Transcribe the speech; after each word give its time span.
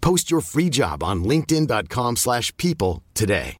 Post 0.00 0.30
your 0.30 0.40
free 0.40 0.70
job 0.70 1.02
on 1.02 1.24
linkedin.com/people 1.24 2.16
slash 2.16 2.52
people 2.56 3.02
today. 3.14 3.56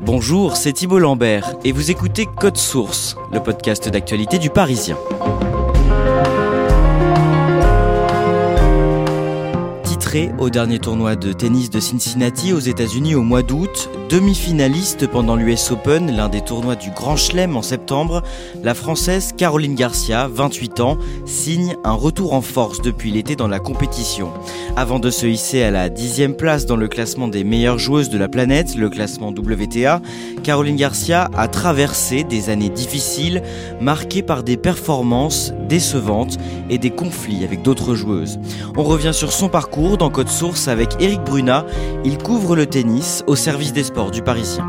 Bonjour, 0.00 0.56
c'est 0.56 0.72
Thibault 0.72 1.00
Lambert 1.00 1.56
et 1.64 1.72
vous 1.72 1.90
écoutez 1.90 2.26
Code 2.26 2.56
Source, 2.56 3.16
le 3.32 3.40
podcast 3.40 3.88
d'actualité 3.88 4.38
du 4.38 4.48
Parisien. 4.48 4.96
Au 10.38 10.48
dernier 10.48 10.78
tournoi 10.78 11.16
de 11.16 11.34
tennis 11.34 11.68
de 11.68 11.80
Cincinnati 11.80 12.54
aux 12.54 12.60
États-Unis 12.60 13.14
au 13.14 13.20
mois 13.20 13.42
d'août, 13.42 13.90
demi-finaliste 14.08 15.06
pendant 15.06 15.36
l'US 15.36 15.70
Open, 15.70 16.16
l'un 16.16 16.30
des 16.30 16.40
tournois 16.40 16.76
du 16.76 16.90
Grand 16.90 17.16
Chelem 17.16 17.58
en 17.58 17.62
septembre, 17.62 18.22
la 18.62 18.72
Française 18.72 19.34
Caroline 19.36 19.74
Garcia, 19.74 20.26
28 20.32 20.80
ans, 20.80 20.96
signe 21.26 21.76
un 21.84 21.92
retour 21.92 22.32
en 22.32 22.40
force 22.40 22.80
depuis 22.80 23.10
l'été 23.10 23.36
dans 23.36 23.48
la 23.48 23.58
compétition. 23.58 24.30
Avant 24.76 24.98
de 24.98 25.10
se 25.10 25.26
hisser 25.26 25.62
à 25.62 25.70
la 25.70 25.90
dixième 25.90 26.36
place 26.36 26.64
dans 26.64 26.76
le 26.76 26.88
classement 26.88 27.28
des 27.28 27.44
meilleures 27.44 27.78
joueuses 27.78 28.08
de 28.08 28.16
la 28.16 28.28
planète, 28.28 28.76
le 28.76 28.88
classement 28.88 29.28
WTA, 29.28 30.00
Caroline 30.42 30.76
Garcia 30.76 31.28
a 31.36 31.48
traversé 31.48 32.24
des 32.24 32.48
années 32.48 32.70
difficiles, 32.70 33.42
marquées 33.78 34.22
par 34.22 34.42
des 34.42 34.56
performances 34.56 35.52
décevantes 35.68 36.38
et 36.70 36.78
des 36.78 36.90
conflits 36.90 37.44
avec 37.44 37.60
d'autres 37.60 37.94
joueuses. 37.94 38.38
On 38.74 38.84
revient 38.84 39.12
sur 39.12 39.32
son 39.32 39.50
parcours 39.50 39.97
dans 39.98 40.10
Code 40.10 40.28
Source 40.28 40.68
avec 40.68 40.90
Eric 41.00 41.22
Bruna. 41.22 41.66
Il 42.04 42.18
couvre 42.18 42.56
le 42.56 42.66
tennis 42.66 43.24
au 43.26 43.36
service 43.36 43.72
des 43.72 43.84
sports 43.84 44.10
du 44.10 44.22
Parisien. 44.22 44.66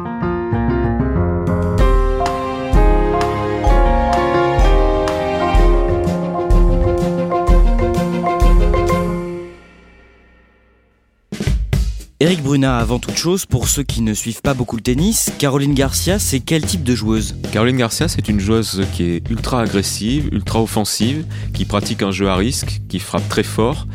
Eric 12.22 12.44
Bruna, 12.44 12.78
avant 12.78 13.00
toute 13.00 13.16
chose, 13.16 13.46
pour 13.46 13.70
ceux 13.70 13.84
qui 13.84 14.02
ne 14.02 14.14
suivent 14.14 14.42
pas 14.42 14.54
beaucoup 14.54 14.76
le 14.76 14.82
tennis, 14.82 15.32
Caroline 15.40 15.74
Garcia, 15.74 16.20
c'est 16.20 16.42
quel 16.42 16.66
type 16.66 16.84
de 16.84 16.94
joueuse? 16.94 17.36
Caroline 17.54 17.78
Garcia, 17.78 18.10
c'est 18.10 18.28
une 18.28 18.42
joueuse 18.42 18.84
qui 18.94 19.04
est 19.04 19.30
ultra 19.30 19.62
agressive, 19.62 20.28
ultra 20.34 20.62
offensive, 20.62 21.26
qui 21.54 21.64
pratique 21.64 22.04
un 22.04 22.12
jeu 22.12 22.28
à 22.28 22.36
risque, 22.36 22.82
qui 22.90 23.00
frappe 23.00 23.30
très 23.30 23.44
fort. 23.44 23.88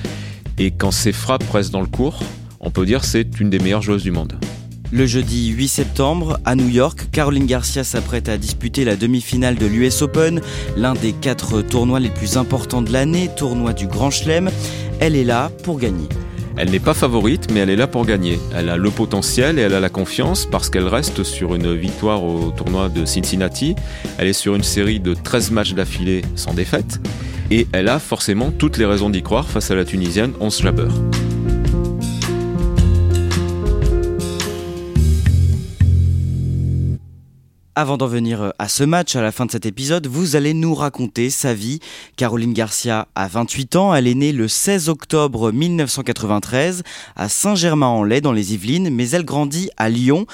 Et 0.59 0.70
quand 0.70 0.91
ses 0.91 1.12
frappes 1.12 1.48
restent 1.50 1.72
dans 1.72 1.81
le 1.81 1.87
cours, 1.87 2.20
on 2.60 2.70
peut 2.70 2.87
dire 2.87 3.04
c'est 3.04 3.41
une 3.41 3.50
des 3.50 3.59
meilleures 3.59 3.82
joueuses 3.82 4.03
du 4.03 4.10
monde. 4.10 4.34
Le 4.92 5.06
jeudi 5.06 5.48
8 5.48 5.66
septembre, 5.66 6.38
à 6.44 6.54
New 6.54 6.69
York, 6.69 7.09
Caroline 7.10 7.47
Garcia 7.47 7.82
s'apprête 7.82 8.28
à 8.28 8.38
disputer 8.38 8.84
la 8.84 8.94
demi-finale 8.94 9.56
de 9.56 9.66
l'US 9.66 10.03
Open, 10.03 10.41
l'un 10.76 10.94
des 10.94 11.12
quatre 11.12 11.62
tournois 11.62 11.98
les 11.98 12.10
plus 12.10 12.37
importants 12.37 12.82
de 12.82 12.92
l'année, 12.92 13.28
tournoi 13.37 13.72
du 13.72 13.88
Grand 13.88 14.10
Chelem. 14.10 14.50
Elle 15.00 15.16
est 15.16 15.25
là 15.25 15.50
pour 15.65 15.78
gagner. 15.78 16.09
Elle 16.56 16.70
n'est 16.70 16.81
pas 16.81 16.94
favorite, 16.94 17.50
mais 17.53 17.60
elle 17.60 17.70
est 17.70 17.76
là 17.76 17.87
pour 17.87 18.06
gagner. 18.06 18.38
Elle 18.54 18.69
a 18.69 18.76
le 18.76 18.91
potentiel 18.91 19.59
et 19.59 19.62
elle 19.62 19.75
a 19.75 19.81
la 19.81 19.88
confiance 19.88 20.47
parce 20.47 20.70
qu'elle 20.70 20.87
reste 20.87 21.25
sur 21.25 21.54
une 21.54 21.75
victoire 21.75 22.22
au 22.22 22.50
tournoi 22.50 22.88
de 22.88 23.04
Cincinnati. 23.04 23.75
Elle 24.19 24.28
est 24.28 24.32
sur 24.32 24.54
une 24.54 24.62
série 24.62 25.00
de 25.00 25.15
13 25.15 25.50
matchs 25.50 25.75
d'affilée 25.75 26.22
sans 26.37 26.54
défaite. 26.54 27.00
Et 27.50 27.66
elle 27.72 27.88
a 27.88 27.98
forcément 27.98 28.50
toutes 28.50 28.78
les 28.78 28.87
raisons 28.87 29.10
d'y 29.10 29.22
croire 29.22 29.48
face 29.48 29.70
à 29.70 29.75
la 29.75 29.84
Tunisienne 29.84 30.32
Ons 30.41 30.62
Jabeur. 30.62 30.92
Avant 37.77 37.97
d'en 37.97 38.07
venir 38.07 38.53
à 38.61 38.69
ce 38.69 38.85
match, 38.85 39.17
à 39.17 39.23
la 39.23 39.33
fin 39.33 39.47
de 39.47 39.51
cet 39.51 39.67
épisode, 39.67 40.07
vous 40.07 40.37
allez 40.37 40.55
nous 40.55 40.77
raconter 40.77 41.29
sa 41.29 41.55
vie. 41.55 41.81
Caroline 42.17 42.53
Garcia 42.53 43.09
a 43.17 43.27
28 43.27 43.75
ans, 43.75 43.93
elle 43.93 44.07
est 44.07 44.15
née 44.15 44.31
le 44.31 44.47
16 44.47 44.89
octobre 44.89 45.51
1993 45.51 46.84
à 47.17 47.29
Saint-Germain-en-Laye 47.29 48.21
dans 48.21 48.31
les 48.31 48.55
Yvelines, 48.55 48.91
mais 48.91 49.11
elle 49.11 49.25
grandit 49.25 49.71
à 49.77 49.89
Lyon. 49.89 50.25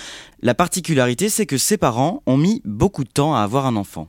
La 0.42 0.54
particularité, 0.54 1.30
c'est 1.30 1.46
que 1.46 1.56
ses 1.56 1.78
parents 1.78 2.22
ont 2.26 2.36
mis 2.36 2.60
beaucoup 2.66 3.04
de 3.04 3.08
temps 3.08 3.34
à 3.34 3.40
avoir 3.40 3.64
un 3.64 3.76
enfant. 3.76 4.08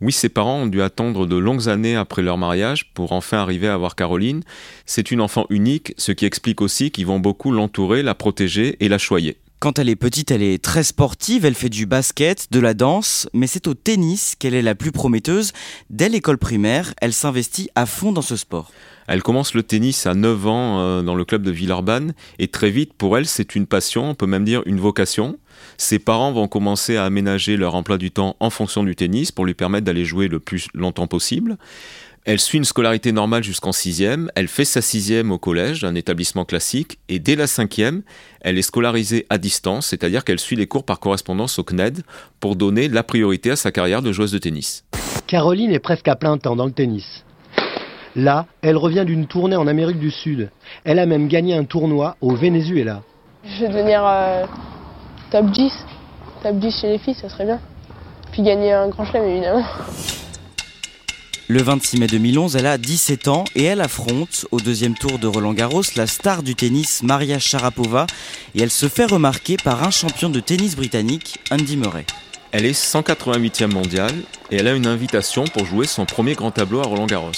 Oui, 0.00 0.10
ses 0.10 0.30
parents 0.30 0.62
ont 0.62 0.66
dû 0.66 0.80
attendre 0.80 1.26
de 1.26 1.36
longues 1.36 1.68
années 1.68 1.94
après 1.94 2.22
leur 2.22 2.38
mariage 2.38 2.90
pour 2.94 3.12
enfin 3.12 3.36
arriver 3.36 3.68
à 3.68 3.74
avoir 3.74 3.96
Caroline. 3.96 4.44
C'est 4.86 5.10
une 5.10 5.20
enfant 5.20 5.44
unique, 5.50 5.92
ce 5.98 6.10
qui 6.10 6.24
explique 6.24 6.62
aussi 6.62 6.90
qu'ils 6.90 7.06
vont 7.06 7.20
beaucoup 7.20 7.52
l'entourer, 7.52 8.02
la 8.02 8.14
protéger 8.14 8.78
et 8.80 8.88
la 8.88 8.96
choyer. 8.96 9.36
Quand 9.62 9.78
elle 9.78 9.88
est 9.88 9.94
petite, 9.94 10.32
elle 10.32 10.42
est 10.42 10.60
très 10.60 10.82
sportive, 10.82 11.44
elle 11.44 11.54
fait 11.54 11.68
du 11.68 11.86
basket, 11.86 12.48
de 12.50 12.58
la 12.58 12.74
danse, 12.74 13.28
mais 13.32 13.46
c'est 13.46 13.68
au 13.68 13.74
tennis 13.74 14.34
qu'elle 14.36 14.54
est 14.54 14.60
la 14.60 14.74
plus 14.74 14.90
prometteuse. 14.90 15.52
Dès 15.88 16.08
l'école 16.08 16.36
primaire, 16.36 16.94
elle 17.00 17.12
s'investit 17.12 17.70
à 17.76 17.86
fond 17.86 18.10
dans 18.10 18.22
ce 18.22 18.34
sport. 18.34 18.72
Elle 19.06 19.22
commence 19.22 19.54
le 19.54 19.62
tennis 19.62 20.04
à 20.06 20.14
9 20.14 20.46
ans 20.48 20.80
euh, 20.80 21.02
dans 21.02 21.14
le 21.14 21.24
club 21.24 21.44
de 21.44 21.52
Villeurbanne 21.52 22.12
et 22.40 22.48
très 22.48 22.70
vite 22.70 22.92
pour 22.94 23.16
elle 23.16 23.26
c'est 23.26 23.54
une 23.54 23.66
passion, 23.66 24.10
on 24.10 24.14
peut 24.16 24.26
même 24.26 24.44
dire 24.44 24.62
une 24.66 24.80
vocation. 24.80 25.38
Ses 25.76 26.00
parents 26.00 26.32
vont 26.32 26.48
commencer 26.48 26.96
à 26.96 27.04
aménager 27.04 27.56
leur 27.56 27.76
emploi 27.76 27.98
du 27.98 28.10
temps 28.10 28.34
en 28.40 28.50
fonction 28.50 28.82
du 28.82 28.96
tennis 28.96 29.30
pour 29.30 29.46
lui 29.46 29.54
permettre 29.54 29.84
d'aller 29.84 30.04
jouer 30.04 30.26
le 30.26 30.40
plus 30.40 30.66
longtemps 30.74 31.06
possible. 31.06 31.56
Elle 32.24 32.38
suit 32.38 32.58
une 32.58 32.64
scolarité 32.64 33.10
normale 33.10 33.42
jusqu'en 33.42 33.72
sixième, 33.72 34.30
elle 34.36 34.46
fait 34.46 34.64
sa 34.64 34.80
sixième 34.80 35.32
au 35.32 35.38
collège, 35.38 35.82
un 35.82 35.96
établissement 35.96 36.44
classique, 36.44 37.00
et 37.08 37.18
dès 37.18 37.34
la 37.34 37.48
cinquième, 37.48 38.02
elle 38.42 38.58
est 38.58 38.62
scolarisée 38.62 39.26
à 39.28 39.38
distance, 39.38 39.88
c'est-à-dire 39.88 40.22
qu'elle 40.22 40.38
suit 40.38 40.54
les 40.54 40.68
cours 40.68 40.84
par 40.84 41.00
correspondance 41.00 41.58
au 41.58 41.64
CNED 41.64 42.04
pour 42.38 42.54
donner 42.54 42.88
la 42.88 43.02
priorité 43.02 43.50
à 43.50 43.56
sa 43.56 43.72
carrière 43.72 44.02
de 44.02 44.12
joueuse 44.12 44.30
de 44.30 44.38
tennis. 44.38 44.84
Caroline 45.26 45.72
est 45.72 45.80
presque 45.80 46.06
à 46.06 46.14
plein 46.14 46.38
temps 46.38 46.54
dans 46.54 46.66
le 46.66 46.70
tennis. 46.70 47.24
Là, 48.14 48.46
elle 48.60 48.76
revient 48.76 49.04
d'une 49.04 49.26
tournée 49.26 49.56
en 49.56 49.66
Amérique 49.66 49.98
du 49.98 50.12
Sud. 50.12 50.48
Elle 50.84 51.00
a 51.00 51.06
même 51.06 51.26
gagné 51.26 51.56
un 51.56 51.64
tournoi 51.64 52.16
au 52.20 52.36
Venezuela. 52.36 53.02
Je 53.44 53.62
vais 53.62 53.68
devenir 53.68 54.00
euh, 54.06 54.46
top 55.32 55.50
10. 55.50 55.72
Top 56.44 56.56
10 56.56 56.80
chez 56.80 56.88
les 56.88 56.98
filles, 56.98 57.16
ça 57.20 57.28
serait 57.28 57.46
bien. 57.46 57.58
Puis 58.30 58.42
gagner 58.42 58.72
un 58.72 58.88
grand 58.90 59.06
chelem, 59.06 59.24
évidemment. 59.24 59.64
Le 61.52 61.60
26 61.60 61.98
mai 61.98 62.06
2011, 62.06 62.56
elle 62.56 62.64
a 62.64 62.78
17 62.78 63.28
ans 63.28 63.44
et 63.54 63.64
elle 63.64 63.82
affronte 63.82 64.46
au 64.52 64.58
deuxième 64.58 64.94
tour 64.94 65.18
de 65.18 65.26
Roland 65.26 65.52
Garros 65.52 65.82
la 65.96 66.06
star 66.06 66.42
du 66.42 66.54
tennis 66.54 67.02
Maria 67.02 67.38
Sharapova 67.38 68.06
et 68.54 68.62
elle 68.62 68.70
se 68.70 68.88
fait 68.88 69.04
remarquer 69.04 69.58
par 69.58 69.84
un 69.84 69.90
champion 69.90 70.30
de 70.30 70.40
tennis 70.40 70.76
britannique, 70.76 71.40
Andy 71.50 71.76
Murray. 71.76 72.06
Elle 72.52 72.64
est 72.64 72.72
188e 72.72 73.66
mondiale 73.66 74.14
et 74.50 74.56
elle 74.56 74.66
a 74.66 74.72
une 74.72 74.86
invitation 74.86 75.44
pour 75.44 75.66
jouer 75.66 75.86
son 75.86 76.06
premier 76.06 76.32
grand 76.32 76.52
tableau 76.52 76.80
à 76.80 76.84
Roland 76.84 77.04
Garros. 77.04 77.32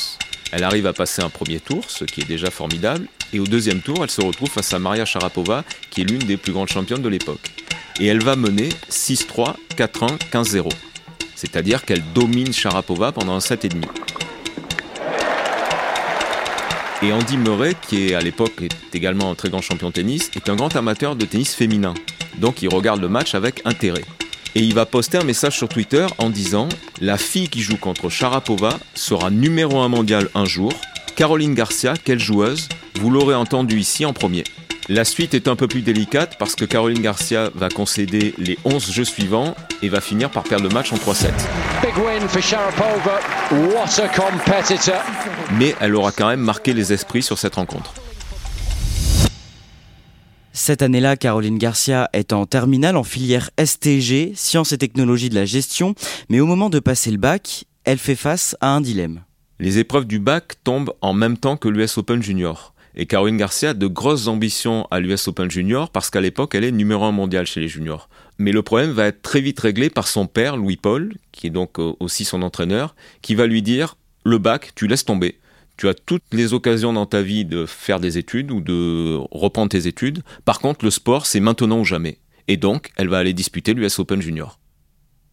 Elle 0.53 0.63
arrive 0.63 0.87
à 0.87 0.93
passer 0.93 1.21
un 1.21 1.29
premier 1.29 1.59
tour, 1.59 1.83
ce 1.89 2.05
qui 2.05 2.21
est 2.21 2.29
déjà 2.29 2.53
formidable, 2.53 3.09
et 3.33 3.41
au 3.41 3.47
deuxième 3.49 3.81
tour, 3.81 3.99
elle 4.05 4.11
se 4.11 4.21
retrouve 4.21 4.49
face 4.49 4.73
à 4.73 4.79
Maria 4.79 5.05
Sharapova, 5.05 5.65
qui 5.91 6.03
est 6.03 6.05
l'une 6.05 6.21
des 6.21 6.37
plus 6.37 6.53
grandes 6.53 6.69
championnes 6.69 7.03
de 7.03 7.09
l'époque. 7.09 7.51
Et 7.99 8.07
elle 8.07 8.23
va 8.23 8.37
mener 8.37 8.69
6-3, 8.93 9.57
4-1, 9.77 10.19
15-0. 10.31 10.69
C'est-à-dire 11.37 11.85
qu'elle 11.85 12.03
domine 12.15 12.53
Sharapova 12.53 13.13
pendant 13.13 13.35
un 13.35 13.41
set 13.41 13.65
et 13.65 13.69
demi. 13.69 13.87
Et 17.03 17.13
Andy 17.13 17.37
Murray, 17.37 17.75
qui 17.87 18.15
à 18.15 18.21
l'époque 18.21 18.63
est 18.63 18.95
également 18.95 19.31
un 19.31 19.35
très 19.35 19.51
grand 19.51 19.61
champion 19.61 19.89
de 19.89 19.93
tennis, 19.93 20.31
est 20.37 20.49
un 20.49 20.57
grand 20.57 20.75
amateur 20.75 21.17
de 21.17 21.27
tennis 21.27 21.55
féminin. 21.55 21.93
Donc 22.39 22.63
il 22.63 22.69
regarde 22.69 23.01
le 23.01 23.09
match 23.09 23.35
avec 23.35 23.61
intérêt. 23.65 24.05
Et 24.55 24.61
il 24.61 24.73
va 24.73 24.87
poster 24.87 25.19
un 25.19 25.25
message 25.25 25.57
sur 25.57 25.69
Twitter 25.69 26.07
en 26.19 26.31
disant 26.31 26.69
La 27.01 27.19
fille 27.19 27.49
qui 27.49 27.61
joue 27.61 27.77
contre 27.77 28.09
Sharapova 28.09 28.79
sera 28.95 29.31
numéro 29.31 29.81
un 29.81 29.89
mondial 29.89 30.29
un 30.35 30.45
jour. 30.45 30.73
Caroline 31.17 31.55
Garcia, 31.55 31.95
quelle 32.03 32.21
joueuse? 32.21 32.69
Vous 33.01 33.11
l'aurez 33.11 33.35
entendu 33.35 33.79
ici 33.79 34.05
en 34.05 34.13
premier. 34.13 34.45
La 34.91 35.07
suite 35.07 35.33
est 35.33 35.49
un 35.49 35.57
peu 35.57 35.67
plus 35.67 35.81
délicate 35.81 36.37
parce 36.39 36.55
que 36.55 36.67
Caroline 36.67 37.01
Garcia 37.01 37.49
va 37.55 37.71
concéder 37.71 38.35
les 38.37 38.59
11 38.67 38.93
jeux 38.93 39.07
suivants 39.07 39.55
et 39.81 39.89
va 39.89 40.03
finir 40.03 40.31
par 40.31 40.43
perdre 40.43 40.69
le 40.69 40.75
match 40.75 40.93
en 40.93 40.97
3-7. 40.97 41.31
Mais 45.59 45.75
elle 45.81 45.95
aura 45.95 46.13
quand 46.13 46.29
même 46.29 46.43
marqué 46.43 46.75
les 46.75 46.93
esprits 46.93 47.23
sur 47.23 47.39
cette 47.39 47.55
rencontre. 47.55 47.95
Cette 50.53 50.83
année-là, 50.83 51.17
Caroline 51.17 51.57
Garcia 51.57 52.11
est 52.13 52.35
en 52.35 52.45
terminale 52.45 52.99
en 52.99 53.05
filière 53.05 53.49
STG, 53.59 54.33
sciences 54.35 54.73
et 54.73 54.79
technologies 54.79 55.31
de 55.31 55.35
la 55.35 55.47
gestion, 55.47 55.95
mais 56.29 56.41
au 56.41 56.47
moment 56.47 56.69
de 56.69 56.79
passer 56.79 57.11
le 57.11 57.17
bac, 57.17 57.65
elle 57.85 57.99
fait 57.99 58.17
face 58.17 58.55
à 58.61 58.69
un 58.69 58.83
dilemme. 58.83 59.23
Les 59.61 59.79
épreuves 59.79 60.05
du 60.05 60.19
bac 60.19 60.63
tombent 60.63 60.93
en 61.01 61.15
même 61.15 61.39
temps 61.39 61.57
que 61.57 61.69
l'US 61.69 61.97
Open 61.97 62.23
Junior. 62.23 62.74
Et 62.97 63.07
Caroline 63.07 63.37
Garcia 63.37 63.71
a 63.71 63.75
de 63.75 63.87
grosses 63.87 64.29
ambitions 64.29 64.87
à 64.91 65.01
l'US 65.01 65.27
Open 65.27 65.51
Junior 65.51 65.91
parce 65.91 66.11
qu'à 66.11 66.21
l'époque, 66.21 66.55
elle 66.55 66.65
est 66.65 66.73
numéro 66.73 67.05
un 67.05 67.13
mondial 67.13 67.47
chez 67.47 67.61
les 67.61 67.69
juniors. 67.69 68.09
Mais 68.39 68.53
le 68.53 68.63
problème 68.63 68.91
va 68.91 69.07
être 69.07 69.23
très 69.23 69.41
vite 69.41 69.59
réglé 69.59 69.91
par 69.91 70.07
son 70.07 70.27
père, 70.27 70.57
Louis-Paul, 70.57 71.15
qui 71.33 71.49
est 71.49 71.51
donc 71.51 71.79
euh, 71.79 71.93
aussi 71.99 72.25
son 72.25 72.43
entraîneur, 72.43 72.95
qui 73.21 73.35
va 73.35 73.47
lui 73.47 73.63
dire, 73.63 73.97
le 74.25 74.39
bac, 74.39 74.73
tu 74.75 74.87
laisses 74.87 75.05
tomber 75.05 75.39
tu 75.77 75.89
as 75.89 75.95
toutes 75.95 76.23
les 76.33 76.55
occasions 76.55 76.93
dans 76.93 77.07
ta 77.07 77.23
vie 77.23 77.45
de 77.45 77.67
faire 77.67 78.01
des 78.01 78.19
études 78.19 78.51
ou 78.51 78.61
de 78.61 79.19
reprendre 79.31 79.71
tes 79.71 79.87
études. 79.87 80.23
Par 80.45 80.61
contre, 80.61 80.85
le 80.85 80.91
sport, 80.91 81.27
c'est 81.27 81.41
maintenant 81.41 81.81
ou 81.81 81.85
jamais. 81.85 82.19
Et 82.47 82.57
donc, 82.57 82.93
elle 82.97 83.09
va 83.09 83.19
aller 83.19 83.33
disputer 83.33 83.75
l'US 83.75 83.99
Open 83.99 84.21
Junior. 84.21 84.59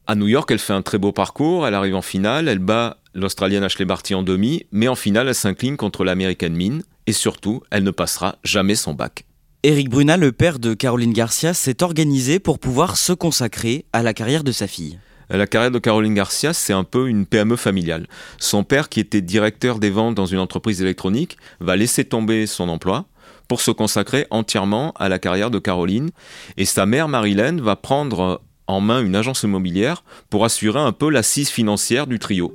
À 0.08 0.16
New 0.16 0.28
York, 0.28 0.50
elle 0.52 0.60
fait 0.60 0.74
un 0.74 0.82
très 0.82 0.98
beau 0.98 1.12
parcours, 1.12 1.68
elle 1.68 1.76
arrive 1.76 1.96
en 1.96 2.02
finale, 2.02 2.48
elle 2.48 2.60
bat 2.60 2.98
l'Australienne 3.14 3.64
Ashley 3.64 3.86
Barty 3.86 4.16
en 4.16 4.24
demi, 4.24 4.66
mais 4.72 4.88
en 4.88 4.96
finale, 4.96 5.28
elle 5.28 5.36
s'incline 5.36 5.78
contre 5.78 6.04
l'Américaine 6.04 6.56
Mine, 6.56 6.84
et 7.08 7.14
surtout, 7.14 7.62
elle 7.72 7.84
ne 7.84 7.92
passera 7.92 8.38
jamais 8.44 8.76
son 8.76 8.94
bac. 8.94 9.26
Éric 9.64 9.90
Brunat, 9.90 10.18
le 10.18 10.32
père 10.32 10.58
de 10.58 10.74
Caroline 10.74 11.14
Garcia, 11.14 11.54
s'est 11.54 11.84
organisé 11.84 12.40
pour 12.40 12.58
pouvoir 12.58 12.98
se 12.98 13.14
consacrer 13.14 13.86
à 13.94 14.02
la 14.02 14.14
carrière 14.14 14.44
de 14.44 14.52
sa 14.52 14.68
fille. 14.68 14.98
La 15.30 15.48
carrière 15.48 15.72
de 15.72 15.80
Caroline 15.80 16.16
Garcia, 16.16 16.52
c'est 16.54 16.74
un 16.74 16.84
peu 16.84 17.08
une 17.08 17.26
PME 17.26 17.56
familiale. 17.56 18.08
Son 18.38 18.64
père, 18.64 18.90
qui 18.90 19.00
était 19.00 19.22
directeur 19.22 19.80
des 19.80 19.90
ventes 19.90 20.16
dans 20.16 20.26
une 20.26 20.40
entreprise 20.40 20.82
électronique, 20.82 21.38
va 21.60 21.76
laisser 21.76 22.04
tomber 22.04 22.48
son 22.48 22.68
emploi 22.70 23.06
pour 23.48 23.62
se 23.62 23.72
consacrer 23.72 24.28
entièrement 24.30 24.94
à 24.98 25.10
la 25.10 25.20
carrière 25.20 25.52
de 25.52 25.60
Caroline. 25.60 26.10
Et 26.58 26.66
sa 26.66 26.86
mère, 26.86 27.08
Marilène, 27.08 27.62
va 27.62 27.76
prendre 27.76 28.42
en 28.68 28.82
main 28.82 29.02
une 29.02 29.16
agence 29.16 29.44
immobilière 29.44 30.04
pour 30.30 30.44
assurer 30.44 30.80
un 30.80 30.92
peu 30.92 31.10
l'assise 31.10 31.50
financière 31.50 32.08
du 32.08 32.20
trio. 32.20 32.54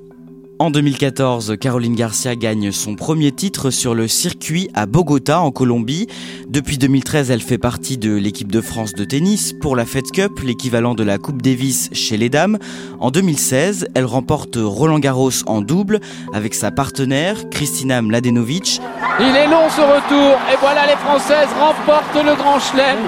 En 0.58 0.70
2014, 0.70 1.56
Caroline 1.60 1.94
Garcia 1.94 2.34
gagne 2.34 2.72
son 2.72 2.94
premier 2.94 3.30
titre 3.30 3.70
sur 3.70 3.94
le 3.94 4.08
circuit 4.08 4.70
à 4.72 4.86
Bogota 4.86 5.40
en 5.40 5.50
Colombie. 5.50 6.06
Depuis 6.48 6.78
2013, 6.78 7.30
elle 7.30 7.42
fait 7.42 7.58
partie 7.58 7.98
de 7.98 8.14
l'équipe 8.14 8.50
de 8.50 8.62
France 8.62 8.94
de 8.94 9.04
tennis 9.04 9.52
pour 9.52 9.76
la 9.76 9.84
Fed 9.84 10.10
Cup, 10.10 10.40
l'équivalent 10.42 10.94
de 10.94 11.04
la 11.04 11.18
Coupe 11.18 11.42
Davis 11.42 11.90
chez 11.92 12.16
les 12.16 12.30
dames. 12.30 12.58
En 13.00 13.10
2016, 13.10 13.88
elle 13.94 14.06
remporte 14.06 14.56
Roland 14.58 14.98
Garros 14.98 15.44
en 15.46 15.60
double 15.60 16.00
avec 16.32 16.54
sa 16.54 16.70
partenaire 16.70 17.50
Kristina 17.50 18.00
Mladenovic. 18.00 18.80
Il 19.20 19.36
est 19.36 19.48
long 19.48 19.68
ce 19.68 19.82
retour 19.82 20.38
et 20.50 20.56
voilà 20.60 20.86
les 20.86 20.96
Françaises 20.96 21.48
remportent 21.60 22.24
le 22.24 22.34
Grand 22.34 22.58
Chelem. 22.60 22.98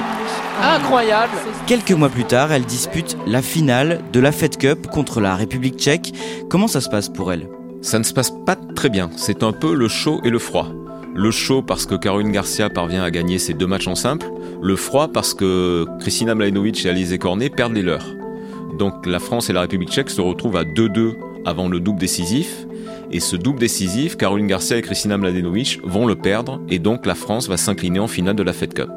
Incroyable 0.63 1.33
Quelques 1.67 1.93
mois 1.93 2.09
plus 2.09 2.25
tard, 2.25 2.53
elle 2.53 2.65
dispute 2.65 3.17
la 3.27 3.43
finale 3.43 4.01
de 4.13 4.21
la 4.21 4.33
Fed 4.33 4.57
Cup 4.57 4.89
contre 4.89 5.21
la 5.21 5.37
République 5.37 5.77
tchèque. 5.77 6.13
Comment 6.49 6.67
ça 6.67 6.81
se 6.81 6.89
passe 6.89 7.09
pour 7.09 7.33
elle? 7.33 7.49
Ça 7.81 7.99
ne 7.99 8.05
se 8.05 8.13
passe 8.13 8.33
pas 8.45 8.57
très 8.75 8.89
bien. 8.89 9.11
C'est 9.17 9.43
un 9.43 9.53
peu 9.53 9.75
le 9.75 9.89
chaud 9.89 10.21
et 10.25 10.31
le 10.31 10.39
froid. 10.39 10.69
Le 11.15 11.31
chaud 11.31 11.63
parce 11.63 11.87
que 11.87 11.95
Caroline 11.95 12.33
Garcia 12.33 12.71
parvient 12.71 13.03
à 13.03 13.11
gagner 13.11 13.39
ses 13.39 13.55
deux 13.55 13.67
matchs 13.67 13.87
en 13.87 13.95
simple. 13.95 14.27
Le 14.61 14.75
froid 14.75 15.09
parce 15.09 15.33
que 15.33 15.87
Kristina 16.01 16.35
Mladenovic 16.35 16.85
et 16.85 16.89
Alizé 16.91 17.19
Cornet 17.19 17.51
perdent 17.51 17.75
les 17.75 17.83
leurs. 17.83 18.07
Donc 18.79 19.07
la 19.07 19.21
France 19.21 19.51
et 19.51 19.53
la 19.53 19.61
République 19.61 19.91
tchèque 19.91 20.11
se 20.11 20.21
retrouvent 20.21 20.57
à 20.57 20.65
2-2 20.65 21.15
avant 21.45 21.69
le 21.69 21.79
double 21.79 22.01
décisif. 22.01 22.67
Et 23.11 23.21
ce 23.21 23.37
double 23.37 23.61
décisif, 23.61 24.17
Caroline 24.17 24.49
Garcia 24.49 24.77
et 24.77 24.83
Kristina 24.83 25.17
Mladenovic 25.17 25.81
vont 25.85 26.07
le 26.07 26.17
perdre 26.17 26.61
et 26.69 26.79
donc 26.79 27.07
la 27.07 27.15
France 27.15 27.49
va 27.49 27.57
s'incliner 27.57 28.01
en 28.01 28.09
finale 28.09 28.37
de 28.37 28.43
la 28.43 28.53
Fed 28.53 28.75
Cup. 28.75 28.91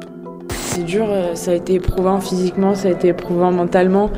C'est 0.74 0.84
dur, 0.84 1.04
euh, 1.10 1.34
ça 1.34 1.50
a 1.50 1.54
été 1.54 1.74
éprouvant 1.74 2.18
physiquement, 2.18 2.74
ça 2.74 2.88
a 2.88 2.92
été 2.92 3.08
éprouvant 3.08 3.52
mentalement. 3.52 4.10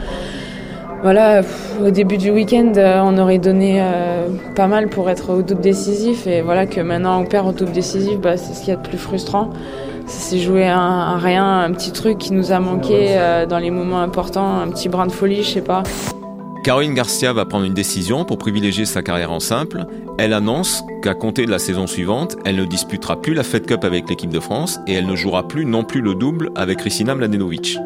Voilà, 1.02 1.40
au 1.84 1.90
début 1.90 2.16
du 2.16 2.30
week-end, 2.30 2.74
euh, 2.76 3.00
on 3.02 3.18
aurait 3.18 3.38
donné 3.38 3.80
euh, 3.80 4.28
pas 4.54 4.68
mal 4.68 4.88
pour 4.88 5.10
être 5.10 5.32
au 5.32 5.42
double 5.42 5.62
décisif. 5.62 6.28
Et 6.28 6.42
voilà 6.42 6.66
que 6.66 6.80
maintenant 6.80 7.20
on 7.20 7.24
perd 7.24 7.48
au 7.48 7.52
double 7.52 7.72
décisif, 7.72 8.20
bah, 8.20 8.36
c'est 8.36 8.54
ce 8.54 8.60
qu'il 8.60 8.68
y 8.68 8.72
a 8.72 8.76
de 8.76 8.86
plus 8.86 8.98
frustrant. 8.98 9.50
Ça 10.06 10.20
s'est 10.20 10.38
joué 10.38 10.68
à, 10.68 11.16
rien, 11.16 11.62
un 11.62 11.72
petit 11.72 11.90
truc 11.90 12.18
qui 12.18 12.32
nous 12.32 12.52
a 12.52 12.60
manqué 12.60 13.18
dans 13.48 13.58
les 13.58 13.72
moments 13.72 14.00
importants, 14.00 14.60
un 14.60 14.68
petit 14.68 14.88
brin 14.88 15.06
de 15.06 15.12
folie, 15.12 15.42
je 15.42 15.50
sais 15.50 15.60
pas. 15.60 15.82
Caroline 16.64 16.94
Garcia 16.94 17.34
va 17.34 17.44
prendre 17.44 17.66
une 17.66 17.74
décision 17.74 18.24
pour 18.24 18.38
privilégier 18.38 18.86
sa 18.86 19.02
carrière 19.02 19.32
en 19.32 19.38
simple. 19.38 19.84
Elle 20.16 20.32
annonce 20.32 20.82
qu'à 21.02 21.12
compter 21.12 21.44
de 21.44 21.50
la 21.50 21.58
saison 21.58 21.86
suivante, 21.86 22.38
elle 22.46 22.56
ne 22.56 22.64
disputera 22.64 23.20
plus 23.20 23.34
la 23.34 23.42
Fed 23.42 23.66
Cup 23.66 23.84
avec 23.84 24.08
l'équipe 24.08 24.30
de 24.30 24.40
France 24.40 24.80
et 24.86 24.94
elle 24.94 25.06
ne 25.06 25.14
jouera 25.14 25.46
plus 25.46 25.66
non 25.66 25.84
plus 25.84 26.00
le 26.00 26.14
double 26.14 26.50
avec 26.54 26.78
Kristina 26.78 27.14
Mladenovic. 27.14 27.76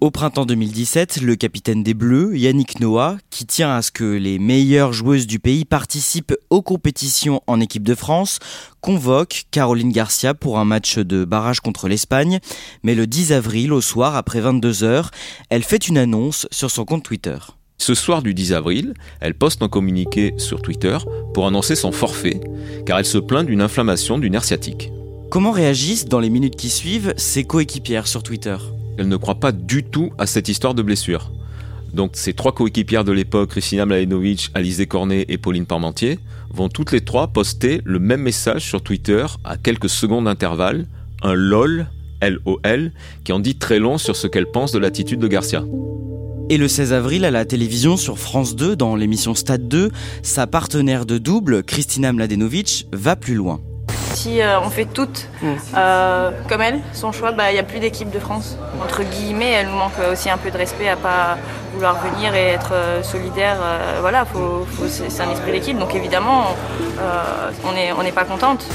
Au 0.00 0.10
printemps 0.10 0.46
2017, 0.46 1.20
le 1.20 1.36
capitaine 1.36 1.82
des 1.82 1.92
Bleus, 1.92 2.34
Yannick 2.34 2.80
Noah, 2.80 3.18
qui 3.28 3.44
tient 3.44 3.76
à 3.76 3.82
ce 3.82 3.90
que 3.90 4.04
les 4.04 4.38
meilleures 4.38 4.94
joueuses 4.94 5.26
du 5.26 5.38
pays 5.38 5.66
participent 5.66 6.34
aux 6.48 6.62
compétitions 6.62 7.42
en 7.46 7.60
équipe 7.60 7.82
de 7.82 7.94
France, 7.94 8.38
convoque 8.80 9.44
Caroline 9.50 9.92
Garcia 9.92 10.32
pour 10.32 10.58
un 10.58 10.64
match 10.64 10.96
de 10.96 11.26
barrage 11.26 11.60
contre 11.60 11.86
l'Espagne. 11.86 12.38
Mais 12.82 12.94
le 12.94 13.06
10 13.06 13.34
avril, 13.34 13.74
au 13.74 13.82
soir, 13.82 14.16
après 14.16 14.40
22 14.40 14.84
heures, 14.84 15.10
elle 15.50 15.64
fait 15.64 15.86
une 15.86 15.98
annonce 15.98 16.46
sur 16.50 16.70
son 16.70 16.86
compte 16.86 17.04
Twitter. 17.04 17.36
Ce 17.76 17.94
soir 17.94 18.22
du 18.22 18.32
10 18.32 18.54
avril, 18.54 18.94
elle 19.20 19.34
poste 19.34 19.62
un 19.62 19.68
communiqué 19.68 20.32
sur 20.38 20.62
Twitter 20.62 20.96
pour 21.34 21.46
annoncer 21.46 21.74
son 21.74 21.92
forfait, 21.92 22.40
car 22.86 22.98
elle 22.98 23.04
se 23.04 23.18
plaint 23.18 23.44
d'une 23.44 23.60
inflammation 23.60 24.16
du 24.16 24.30
nerf 24.30 24.44
sciatique. 24.44 24.90
Comment 25.30 25.52
réagissent 25.52 26.06
dans 26.06 26.20
les 26.20 26.30
minutes 26.30 26.56
qui 26.56 26.70
suivent 26.70 27.12
ses 27.18 27.44
coéquipières 27.44 28.06
sur 28.06 28.22
Twitter? 28.22 28.56
Elle 29.00 29.08
ne 29.08 29.16
croit 29.16 29.40
pas 29.40 29.50
du 29.50 29.82
tout 29.82 30.12
à 30.18 30.26
cette 30.26 30.48
histoire 30.50 30.74
de 30.74 30.82
blessure. 30.82 31.32
Donc 31.94 32.12
ces 32.14 32.34
trois 32.34 32.52
coéquipières 32.52 33.02
de 33.02 33.12
l'époque, 33.12 33.48
Christina 33.48 33.86
Mladenovic, 33.86 34.50
Alizé 34.52 34.86
Cornet 34.86 35.24
et 35.28 35.38
Pauline 35.38 35.64
Parmentier, 35.64 36.18
vont 36.52 36.68
toutes 36.68 36.92
les 36.92 37.00
trois 37.00 37.28
poster 37.28 37.80
le 37.84 37.98
même 37.98 38.20
message 38.20 38.62
sur 38.62 38.82
Twitter 38.82 39.24
à 39.42 39.56
quelques 39.56 39.88
secondes 39.88 40.26
d'intervalle, 40.26 40.86
un 41.22 41.32
LOL, 41.32 41.86
L-O-L, 42.20 42.92
qui 43.24 43.32
en 43.32 43.40
dit 43.40 43.56
très 43.56 43.78
long 43.78 43.96
sur 43.96 44.16
ce 44.16 44.26
qu'elle 44.26 44.46
pense 44.46 44.70
de 44.70 44.78
l'attitude 44.78 45.18
de 45.18 45.28
Garcia. 45.28 45.64
Et 46.50 46.58
le 46.58 46.68
16 46.68 46.92
avril, 46.92 47.24
à 47.24 47.30
la 47.30 47.46
télévision 47.46 47.96
sur 47.96 48.18
France 48.18 48.54
2, 48.54 48.76
dans 48.76 48.96
l'émission 48.96 49.34
Stade 49.34 49.66
2, 49.66 49.90
sa 50.22 50.46
partenaire 50.46 51.06
de 51.06 51.16
double, 51.16 51.62
Christina 51.62 52.12
Mladenovic, 52.12 52.86
va 52.92 53.16
plus 53.16 53.34
loin. 53.34 53.62
Si 54.14 54.40
euh, 54.40 54.60
on 54.60 54.70
fait 54.70 54.86
toutes 54.86 55.28
mm. 55.42 55.54
euh, 55.76 56.30
comme 56.48 56.60
elle, 56.60 56.80
son 56.92 57.12
choix, 57.12 57.32
bah, 57.32 57.50
il 57.50 57.54
n'y 57.54 57.60
a 57.60 57.64
plus 57.64 57.78
d'équipe 57.78 58.10
de 58.10 58.18
France. 58.18 58.56
Entre 58.82 59.02
guillemets, 59.02 59.52
elle 59.52 59.68
nous 59.68 59.76
manque 59.76 59.98
aussi 60.12 60.30
un 60.30 60.38
peu 60.38 60.50
de 60.50 60.56
respect 60.56 60.88
à 60.88 60.96
pas 60.96 61.38
vouloir 61.74 61.96
venir 62.00 62.34
et 62.34 62.48
être 62.48 62.72
euh, 62.72 63.02
solidaire. 63.02 63.56
voilà, 64.00 64.26
c'est 64.88 65.22
un 65.22 65.30
esprit 65.30 65.52
d'équipe, 65.52 65.78
donc 65.78 65.94
évidemment, 65.94 66.56
on 67.64 67.72
n'est 67.72 67.92
on 67.92 68.12
pas 68.12 68.24
contente. 68.24 68.66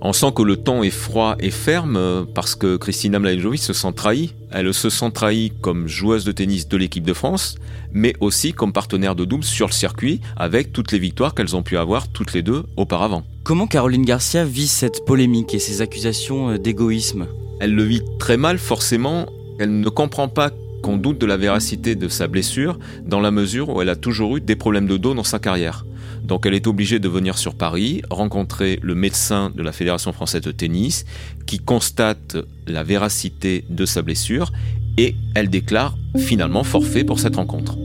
On 0.00 0.12
sent 0.12 0.28
que 0.36 0.42
le 0.42 0.56
ton 0.56 0.84
est 0.84 0.90
froid 0.90 1.36
et 1.40 1.50
ferme 1.50 2.26
parce 2.32 2.54
que 2.54 2.76
Christina 2.76 3.18
Mladenovic 3.18 3.60
se 3.60 3.72
sent 3.72 3.92
trahie. 3.96 4.32
Elle 4.52 4.72
se 4.72 4.90
sent 4.90 5.10
trahie 5.10 5.52
comme 5.60 5.88
joueuse 5.88 6.24
de 6.24 6.30
tennis 6.30 6.68
de 6.68 6.76
l'équipe 6.76 7.02
de 7.02 7.12
France, 7.12 7.56
mais 7.92 8.14
aussi 8.20 8.52
comme 8.52 8.72
partenaire 8.72 9.16
de 9.16 9.24
double 9.24 9.42
sur 9.42 9.66
le 9.66 9.72
circuit 9.72 10.20
avec 10.36 10.72
toutes 10.72 10.92
les 10.92 11.00
victoires 11.00 11.34
qu'elles 11.34 11.56
ont 11.56 11.64
pu 11.64 11.76
avoir 11.76 12.06
toutes 12.06 12.32
les 12.32 12.42
deux 12.42 12.64
auparavant. 12.76 13.24
Comment 13.42 13.66
Caroline 13.66 14.04
Garcia 14.04 14.44
vit 14.44 14.68
cette 14.68 15.04
polémique 15.04 15.52
et 15.54 15.58
ces 15.58 15.82
accusations 15.82 16.50
euh, 16.50 16.58
d'égoïsme? 16.58 17.26
Elle 17.58 17.74
le 17.74 17.82
vit 17.82 18.02
très 18.20 18.36
mal 18.36 18.58
forcément. 18.58 19.26
Elle 19.58 19.80
ne 19.80 19.88
comprend 19.88 20.28
pas 20.28 20.50
qu'on 20.80 20.96
doute 20.96 21.20
de 21.20 21.26
la 21.26 21.36
véracité 21.36 21.96
de 21.96 22.08
sa 22.08 22.28
blessure 22.28 22.78
dans 23.04 23.20
la 23.20 23.32
mesure 23.32 23.68
où 23.70 23.82
elle 23.82 23.88
a 23.88 23.96
toujours 23.96 24.36
eu 24.36 24.40
des 24.40 24.54
problèmes 24.54 24.86
de 24.86 24.96
dos 24.96 25.14
dans 25.14 25.24
sa 25.24 25.40
carrière. 25.40 25.84
Donc 26.22 26.46
elle 26.46 26.54
est 26.54 26.66
obligée 26.66 26.98
de 26.98 27.08
venir 27.08 27.38
sur 27.38 27.54
Paris, 27.54 28.02
rencontrer 28.10 28.78
le 28.82 28.94
médecin 28.94 29.50
de 29.54 29.62
la 29.62 29.72
Fédération 29.72 30.12
française 30.12 30.42
de 30.42 30.52
tennis 30.52 31.04
qui 31.46 31.58
constate 31.58 32.36
la 32.66 32.82
véracité 32.82 33.64
de 33.68 33.86
sa 33.86 34.02
blessure 34.02 34.52
et 34.96 35.14
elle 35.34 35.48
déclare 35.48 35.96
finalement 36.16 36.64
forfait 36.64 37.04
pour 37.04 37.20
cette 37.20 37.36
rencontre. 37.36 37.76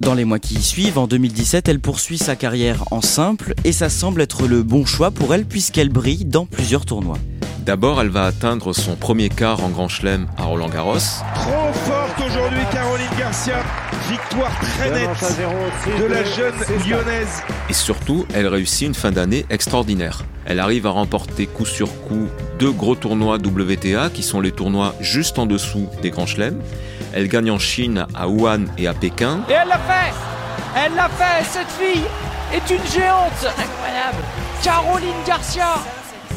Dans 0.00 0.14
les 0.14 0.24
mois 0.24 0.40
qui 0.40 0.60
suivent, 0.60 0.98
en 0.98 1.06
2017, 1.06 1.68
elle 1.68 1.78
poursuit 1.78 2.18
sa 2.18 2.34
carrière 2.34 2.82
en 2.90 3.00
simple 3.00 3.54
et 3.64 3.70
ça 3.70 3.88
semble 3.88 4.20
être 4.20 4.48
le 4.48 4.64
bon 4.64 4.84
choix 4.84 5.12
pour 5.12 5.32
elle 5.32 5.44
puisqu'elle 5.44 5.90
brille 5.90 6.24
dans 6.24 6.44
plusieurs 6.44 6.84
tournois. 6.84 7.18
D'abord, 7.64 8.00
elle 8.00 8.08
va 8.08 8.24
atteindre 8.24 8.72
son 8.72 8.96
premier 8.96 9.28
quart 9.28 9.62
en 9.62 9.68
Grand 9.68 9.86
Chelem 9.86 10.26
à 10.36 10.42
Roland 10.42 10.68
Garros. 10.68 10.98
Trop 11.36 11.72
forte 11.72 12.20
aujourd'hui 12.26 12.64
Caroline 12.72 12.91
Victoire 14.10 14.52
très 14.60 14.90
nette 14.90 15.08
de 15.98 16.04
la 16.04 16.22
jeune 16.22 16.52
lyonnaise. 16.86 17.42
Et 17.70 17.72
surtout, 17.72 18.26
elle 18.34 18.46
réussit 18.46 18.86
une 18.86 18.94
fin 18.94 19.10
d'année 19.10 19.46
extraordinaire. 19.48 20.24
Elle 20.44 20.60
arrive 20.60 20.86
à 20.86 20.90
remporter 20.90 21.46
coup 21.46 21.64
sur 21.64 21.88
coup 22.02 22.28
deux 22.58 22.72
gros 22.72 22.94
tournois 22.94 23.36
WTA 23.36 24.10
qui 24.10 24.22
sont 24.22 24.42
les 24.42 24.52
tournois 24.52 24.94
juste 25.00 25.38
en 25.38 25.46
dessous 25.46 25.88
des 26.02 26.10
grands 26.10 26.26
chelems. 26.26 26.60
Elle 27.14 27.28
gagne 27.28 27.50
en 27.50 27.58
Chine, 27.58 28.06
à 28.14 28.28
Wuhan 28.28 28.66
et 28.76 28.86
à 28.86 28.92
Pékin. 28.92 29.40
Et 29.48 29.52
elle 29.52 29.68
l'a 29.68 29.78
fait 29.78 30.12
Elle 30.76 30.94
l'a 30.94 31.08
fait 31.08 31.42
Cette 31.50 31.70
fille 31.70 32.04
est 32.52 32.70
une 32.70 32.86
géante 32.92 33.32
Incroyable 33.46 34.22
Caroline 34.62 35.24
Garcia 35.26 35.76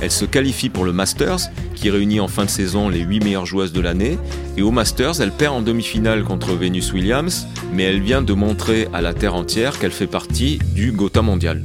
Elle 0.02 0.12
se 0.12 0.26
qualifie 0.26 0.70
pour 0.70 0.84
le 0.84 0.92
Masters, 0.92 1.50
qui 1.74 1.90
réunit 1.90 2.20
en 2.20 2.28
fin 2.28 2.46
de 2.46 2.50
saison 2.50 2.90
les 2.90 3.00
8 3.00 3.24
meilleures 3.24 3.46
joueuses 3.46 3.74
de 3.74 3.82
l'année. 3.82 4.18
Et 4.58 4.62
au 4.62 4.72
Masters, 4.72 5.22
elle 5.22 5.32
perd 5.32 5.56
en 5.56 5.62
demi-finale 5.62 6.24
contre 6.24 6.54
Venus 6.54 6.92
Williams, 6.94 7.48
mais 7.74 7.84
elle 7.84 8.02
vient 8.02 8.22
de 8.22 8.34
montrer 8.34 8.88
à 8.94 9.02
la 9.02 9.14
Terre 9.14 9.36
entière 9.36 9.80
qu'elle 9.80 9.92
fait 9.92 10.08
partie 10.08 10.60
du 10.74 10.92
Gotha 10.92 11.22
mondial. 11.22 11.64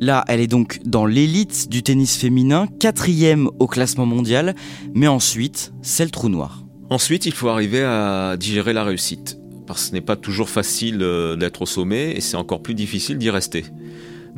Là, 0.00 0.24
elle 0.28 0.40
est 0.40 0.46
donc 0.46 0.78
dans 0.84 1.06
l'élite 1.06 1.68
du 1.68 1.82
tennis 1.82 2.16
féminin, 2.16 2.68
quatrième 2.78 3.50
au 3.58 3.66
classement 3.66 4.06
mondial, 4.06 4.54
mais 4.94 5.08
ensuite, 5.08 5.72
c'est 5.82 6.04
le 6.04 6.10
trou 6.10 6.28
noir. 6.28 6.62
Ensuite, 6.88 7.26
il 7.26 7.32
faut 7.32 7.48
arriver 7.48 7.82
à 7.82 8.36
digérer 8.38 8.72
la 8.72 8.84
réussite, 8.84 9.38
parce 9.66 9.82
que 9.82 9.88
ce 9.88 9.92
n'est 9.92 10.00
pas 10.00 10.14
toujours 10.14 10.48
facile 10.48 11.02
euh, 11.02 11.34
d'être 11.34 11.62
au 11.62 11.66
sommet 11.66 12.12
et 12.12 12.20
c'est 12.20 12.36
encore 12.36 12.62
plus 12.62 12.74
difficile 12.74 13.18
d'y 13.18 13.28
rester. 13.28 13.64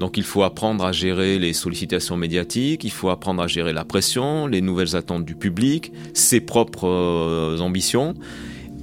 Donc 0.01 0.17
il 0.17 0.25
faut 0.25 0.43
apprendre 0.43 0.83
à 0.83 0.93
gérer 0.93 1.39
les 1.39 1.53
sollicitations 1.53 2.17
médiatiques, 2.17 2.85
il 2.85 2.91
faut 2.91 3.11
apprendre 3.11 3.43
à 3.43 3.47
gérer 3.47 3.75
la 3.75 3.85
pression, 3.85 4.47
les 4.47 4.63
nouvelles 4.63 4.97
attentes 4.97 5.27
du 5.27 5.35
public, 5.37 5.93
ses 6.15 6.41
propres 6.41 6.89
euh, 6.89 7.59
ambitions. 7.59 8.15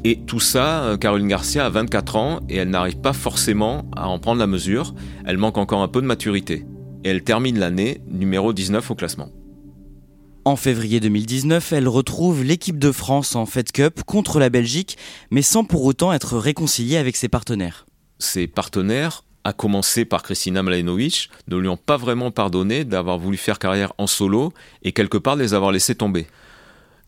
Et 0.03 0.19
tout 0.27 0.39
ça, 0.39 0.83
euh, 0.83 0.97
Caroline 0.97 1.27
Garcia 1.27 1.65
a 1.65 1.69
24 1.71 2.15
ans 2.17 2.39
et 2.49 2.57
elle 2.57 2.69
n'arrive 2.69 3.01
pas 3.01 3.13
forcément 3.13 3.89
à 3.95 4.07
en 4.07 4.19
prendre 4.19 4.39
la 4.39 4.45
mesure. 4.45 4.93
Elle 5.25 5.39
manque 5.39 5.57
encore 5.57 5.81
un 5.81 5.87
peu 5.87 6.01
de 6.01 6.05
maturité. 6.05 6.65
Et 7.03 7.09
elle 7.09 7.23
termine 7.23 7.57
l'année 7.57 7.99
numéro 8.07 8.53
19 8.53 8.91
au 8.91 8.95
classement. 8.95 9.29
En 10.45 10.55
février 10.55 10.99
2019, 10.99 11.73
elle 11.73 11.87
retrouve 11.87 12.43
l'équipe 12.43 12.77
de 12.77 12.91
France 12.91 13.35
en 13.35 13.47
Fed 13.47 13.71
Cup 13.71 14.03
contre 14.05 14.39
la 14.39 14.49
Belgique, 14.49 14.97
mais 15.31 15.41
sans 15.41 15.63
pour 15.63 15.83
autant 15.83 16.13
être 16.13 16.37
réconciliée 16.37 16.97
avec 16.97 17.15
ses 17.17 17.27
partenaires. 17.27 17.87
Ses 18.19 18.47
partenaires, 18.47 19.23
à 19.47 19.53
commencer 19.53 20.03
par 20.03 20.23
Kristina 20.23 20.61
Mladenovic, 20.61 21.29
ne 21.47 21.55
lui 21.55 21.69
ont 21.69 21.77
pas 21.77 21.95
vraiment 21.95 22.31
pardonné 22.31 22.83
d'avoir 22.83 23.17
voulu 23.17 23.37
faire 23.37 23.59
carrière 23.59 23.93
en 23.97 24.05
solo 24.05 24.51
et 24.83 24.91
quelque 24.91 25.17
part 25.17 25.37
les 25.37 25.53
avoir 25.53 25.71
laissés 25.71 25.95
tomber. 25.95 26.27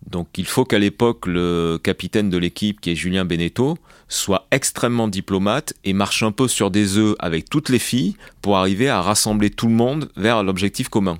Donc 0.07 0.29
il 0.37 0.45
faut 0.45 0.63
qu'à 0.63 0.79
l'époque, 0.79 1.27
le 1.27 1.77
capitaine 1.83 2.29
de 2.29 2.37
l'équipe, 2.37 2.79
qui 2.79 2.91
est 2.91 2.95
Julien 2.95 3.25
Beneteau, 3.25 3.77
soit 4.07 4.47
extrêmement 4.51 5.09
diplomate 5.09 5.73
et 5.83 5.91
marche 5.91 6.23
un 6.23 6.31
peu 6.31 6.47
sur 6.47 6.71
des 6.71 6.97
œufs 6.97 7.13
avec 7.19 7.49
toutes 7.49 7.67
les 7.67 7.77
filles 7.77 8.15
pour 8.41 8.55
arriver 8.55 8.87
à 8.87 9.01
rassembler 9.01 9.49
tout 9.49 9.67
le 9.67 9.73
monde 9.73 10.09
vers 10.15 10.41
l'objectif 10.41 10.87
commun. 10.87 11.19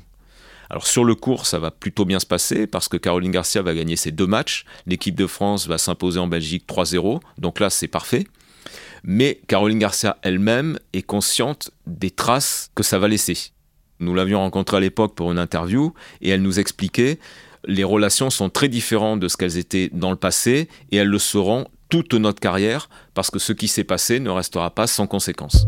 Alors 0.70 0.88
sur 0.88 1.04
le 1.04 1.16
cours, 1.16 1.46
ça 1.46 1.60
va 1.60 1.70
plutôt 1.70 2.06
bien 2.06 2.22
se 2.22 2.28
passer 2.28 2.66
parce 2.66 2.88
que 2.88 2.96
Caroline 2.96 3.32
Garcia 3.32 3.62
va 3.62 3.74
gagner 3.74 3.98
ses 3.98 4.12
deux 4.12 4.28
matchs, 4.28 4.64
l'équipe 4.88 5.16
de 5.16 5.28
France 5.28 5.68
va 5.68 5.78
s'imposer 5.78 6.20
en 6.20 6.28
Belgique 6.28 6.64
3-0, 6.66 7.20
donc 7.40 7.60
là 7.60 7.70
c'est 7.70 7.90
parfait. 7.90 8.26
Mais 9.04 9.42
Caroline 9.48 9.80
Garcia 9.80 10.18
elle-même 10.22 10.80
est 10.94 11.02
consciente 11.02 11.72
des 11.88 12.12
traces 12.12 12.72
que 12.76 12.84
ça 12.84 13.00
va 13.00 13.08
laisser. 13.08 13.52
Nous 14.00 14.14
l'avions 14.14 14.40
rencontrée 14.40 14.78
à 14.78 14.80
l'époque 14.80 15.16
pour 15.16 15.32
une 15.32 15.40
interview 15.40 15.94
et 16.22 16.30
elle 16.30 16.42
nous 16.42 16.60
expliquait 16.60 17.20
les 17.66 17.84
relations 17.84 18.30
sont 18.30 18.50
très 18.50 18.68
différentes 18.68 19.20
de 19.20 19.28
ce 19.28 19.38
qu'elles 19.38 19.58
étaient 19.58 19.90
dans 19.94 20.12
le 20.12 20.16
passé 20.16 20.70
et 20.92 20.98
elles 20.98 21.08
le 21.08 21.20
seront 21.20 21.66
toute 21.90 22.14
notre 22.14 22.40
carrière 22.40 22.90
parce 23.14 23.32
que 23.32 23.40
ce 23.40 23.54
qui 23.54 23.68
s'est 23.68 23.84
passé 23.84 24.20
ne 24.20 24.30
restera 24.30 24.70
pas 24.72 24.88
sans 24.88 25.08
conséquence. 25.08 25.66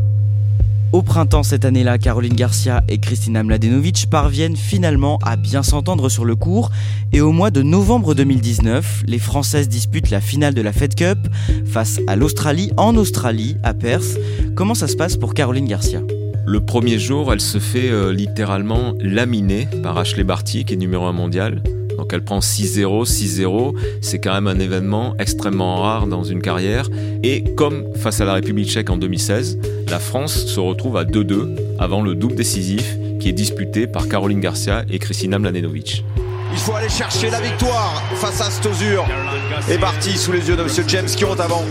Au 0.92 1.00
printemps 1.00 1.42
cette 1.42 1.64
année-là, 1.64 1.96
Caroline 1.96 2.34
Garcia 2.34 2.84
et 2.86 2.98
Kristina 2.98 3.42
Mladenovic 3.42 4.08
parviennent 4.10 4.56
finalement 4.56 5.18
à 5.24 5.36
bien 5.36 5.62
s'entendre 5.62 6.10
sur 6.10 6.26
le 6.26 6.36
cours 6.36 6.70
et 7.14 7.22
au 7.22 7.32
mois 7.32 7.50
de 7.50 7.62
novembre 7.62 8.14
2019, 8.14 9.04
les 9.06 9.18
Françaises 9.18 9.70
disputent 9.70 10.10
la 10.10 10.20
finale 10.20 10.52
de 10.52 10.60
la 10.60 10.72
Fed 10.74 10.94
Cup 10.94 11.18
face 11.64 11.98
à 12.06 12.14
l'Australie 12.14 12.72
en 12.76 12.94
Australie, 12.96 13.56
à 13.62 13.72
Perth. 13.72 14.18
Comment 14.54 14.74
ça 14.74 14.86
se 14.86 14.96
passe 14.96 15.16
pour 15.16 15.32
Caroline 15.32 15.66
Garcia? 15.66 16.02
Le 16.44 16.60
premier 16.60 16.98
jour, 16.98 17.32
elle 17.32 17.40
se 17.40 17.58
fait 17.58 17.90
euh, 17.90 18.12
littéralement 18.12 18.92
laminer 19.00 19.68
par 19.82 19.96
Ashley 19.96 20.24
Barty, 20.24 20.66
qui 20.66 20.74
est 20.74 20.76
numéro 20.76 21.06
1 21.06 21.12
mondial. 21.12 21.62
Donc 21.96 22.12
elle 22.12 22.24
prend 22.24 22.40
6-0, 22.40 23.04
6-0. 23.06 23.74
C'est 24.00 24.18
quand 24.18 24.34
même 24.34 24.46
un 24.46 24.58
événement 24.58 25.14
extrêmement 25.18 25.76
rare 25.76 26.06
dans 26.06 26.24
une 26.24 26.42
carrière. 26.42 26.88
Et 27.22 27.44
comme 27.56 27.84
face 27.96 28.20
à 28.20 28.24
la 28.24 28.34
République 28.34 28.68
tchèque 28.68 28.90
en 28.90 28.96
2016, 28.96 29.58
la 29.88 29.98
France 29.98 30.46
se 30.46 30.60
retrouve 30.60 30.96
à 30.96 31.04
2-2 31.04 31.56
avant 31.78 32.02
le 32.02 32.14
double 32.14 32.34
décisif 32.34 32.96
qui 33.20 33.28
est 33.28 33.32
disputé 33.32 33.86
par 33.86 34.08
Caroline 34.08 34.40
Garcia 34.40 34.84
et 34.90 34.98
Kristina 34.98 35.38
Mladenovic. 35.38 36.04
Il 36.52 36.58
faut 36.58 36.74
aller 36.74 36.88
chercher 36.88 37.30
la 37.30 37.40
victoire 37.40 38.02
face 38.16 38.40
à 38.40 38.50
Stosur. 38.50 39.06
Et 39.70 39.78
parti 39.78 40.18
sous 40.18 40.32
les 40.32 40.46
yeux 40.48 40.56
de 40.56 40.62
M. 40.62 40.68
James 40.88 41.06
Kirotavang. 41.06 41.64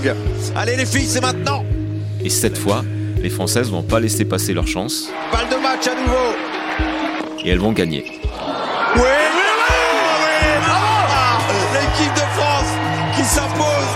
Allez 0.56 0.76
les 0.76 0.86
filles, 0.86 1.06
c'est 1.06 1.22
maintenant 1.22 1.64
Et 2.24 2.30
cette 2.30 2.58
fois, 2.58 2.84
les 3.22 3.30
Françaises 3.30 3.70
vont 3.70 3.84
pas 3.84 4.00
laisser 4.00 4.26
passer 4.26 4.54
leur 4.54 4.68
chance. 4.68 5.10
Balle 5.32 5.50
de 5.50 5.62
match 5.62 5.88
à 5.88 5.96
nouveau 5.96 7.44
Et 7.46 7.50
elles 7.50 7.60
vont 7.60 7.74
gagner. 7.74 8.06
Oui, 8.96 9.04
De 12.02 12.26
France 12.36 12.74
qui 13.16 13.24
s'impose 13.24 13.92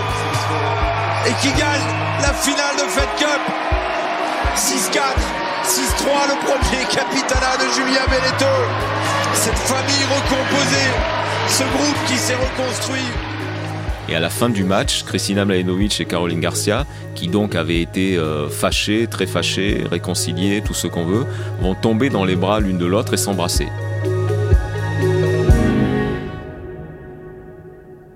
et 1.26 1.34
qui 1.42 1.48
gagne 1.60 1.82
la 2.22 2.34
finale 2.36 2.76
de 2.78 2.88
Fed 2.88 3.10
Cup. 3.18 3.42
6-4, 4.56 5.00
6-3, 5.64 6.28
le 6.30 6.46
premier 6.46 6.84
capitana 6.86 7.58
de 7.58 7.66
Julien 7.74 8.06
Beneteau. 8.08 8.46
Cette 9.34 9.58
famille 9.58 10.06
recomposée, 10.06 10.92
ce 11.48 11.64
groupe 11.64 12.06
qui 12.06 12.16
s'est 12.16 12.36
reconstruit. 12.36 13.10
Et 14.08 14.16
à 14.16 14.20
la 14.20 14.30
fin 14.30 14.50
du 14.50 14.64
match, 14.64 15.04
Kristina 15.04 15.44
Mladenovic 15.44 16.00
et 16.00 16.06
Caroline 16.06 16.40
Garcia, 16.40 16.86
qui 17.16 17.28
donc 17.28 17.56
avaient 17.56 17.82
été 17.82 18.18
euh, 18.18 18.50
fâchées, 18.50 19.08
très 19.08 19.26
fâchées, 19.26 19.84
réconciliées, 19.90 20.62
tout 20.64 20.76
ce 20.76 20.86
qu'on 20.86 21.06
veut, 21.06 21.26
vont 21.60 21.74
tomber 21.74 22.12
dans 22.12 22.24
les 22.24 22.36
bras 22.36 22.60
l'une 22.60 22.78
de 22.78 22.86
l'autre 22.86 23.16
et 23.16 23.18
s'embrasser. 23.18 23.68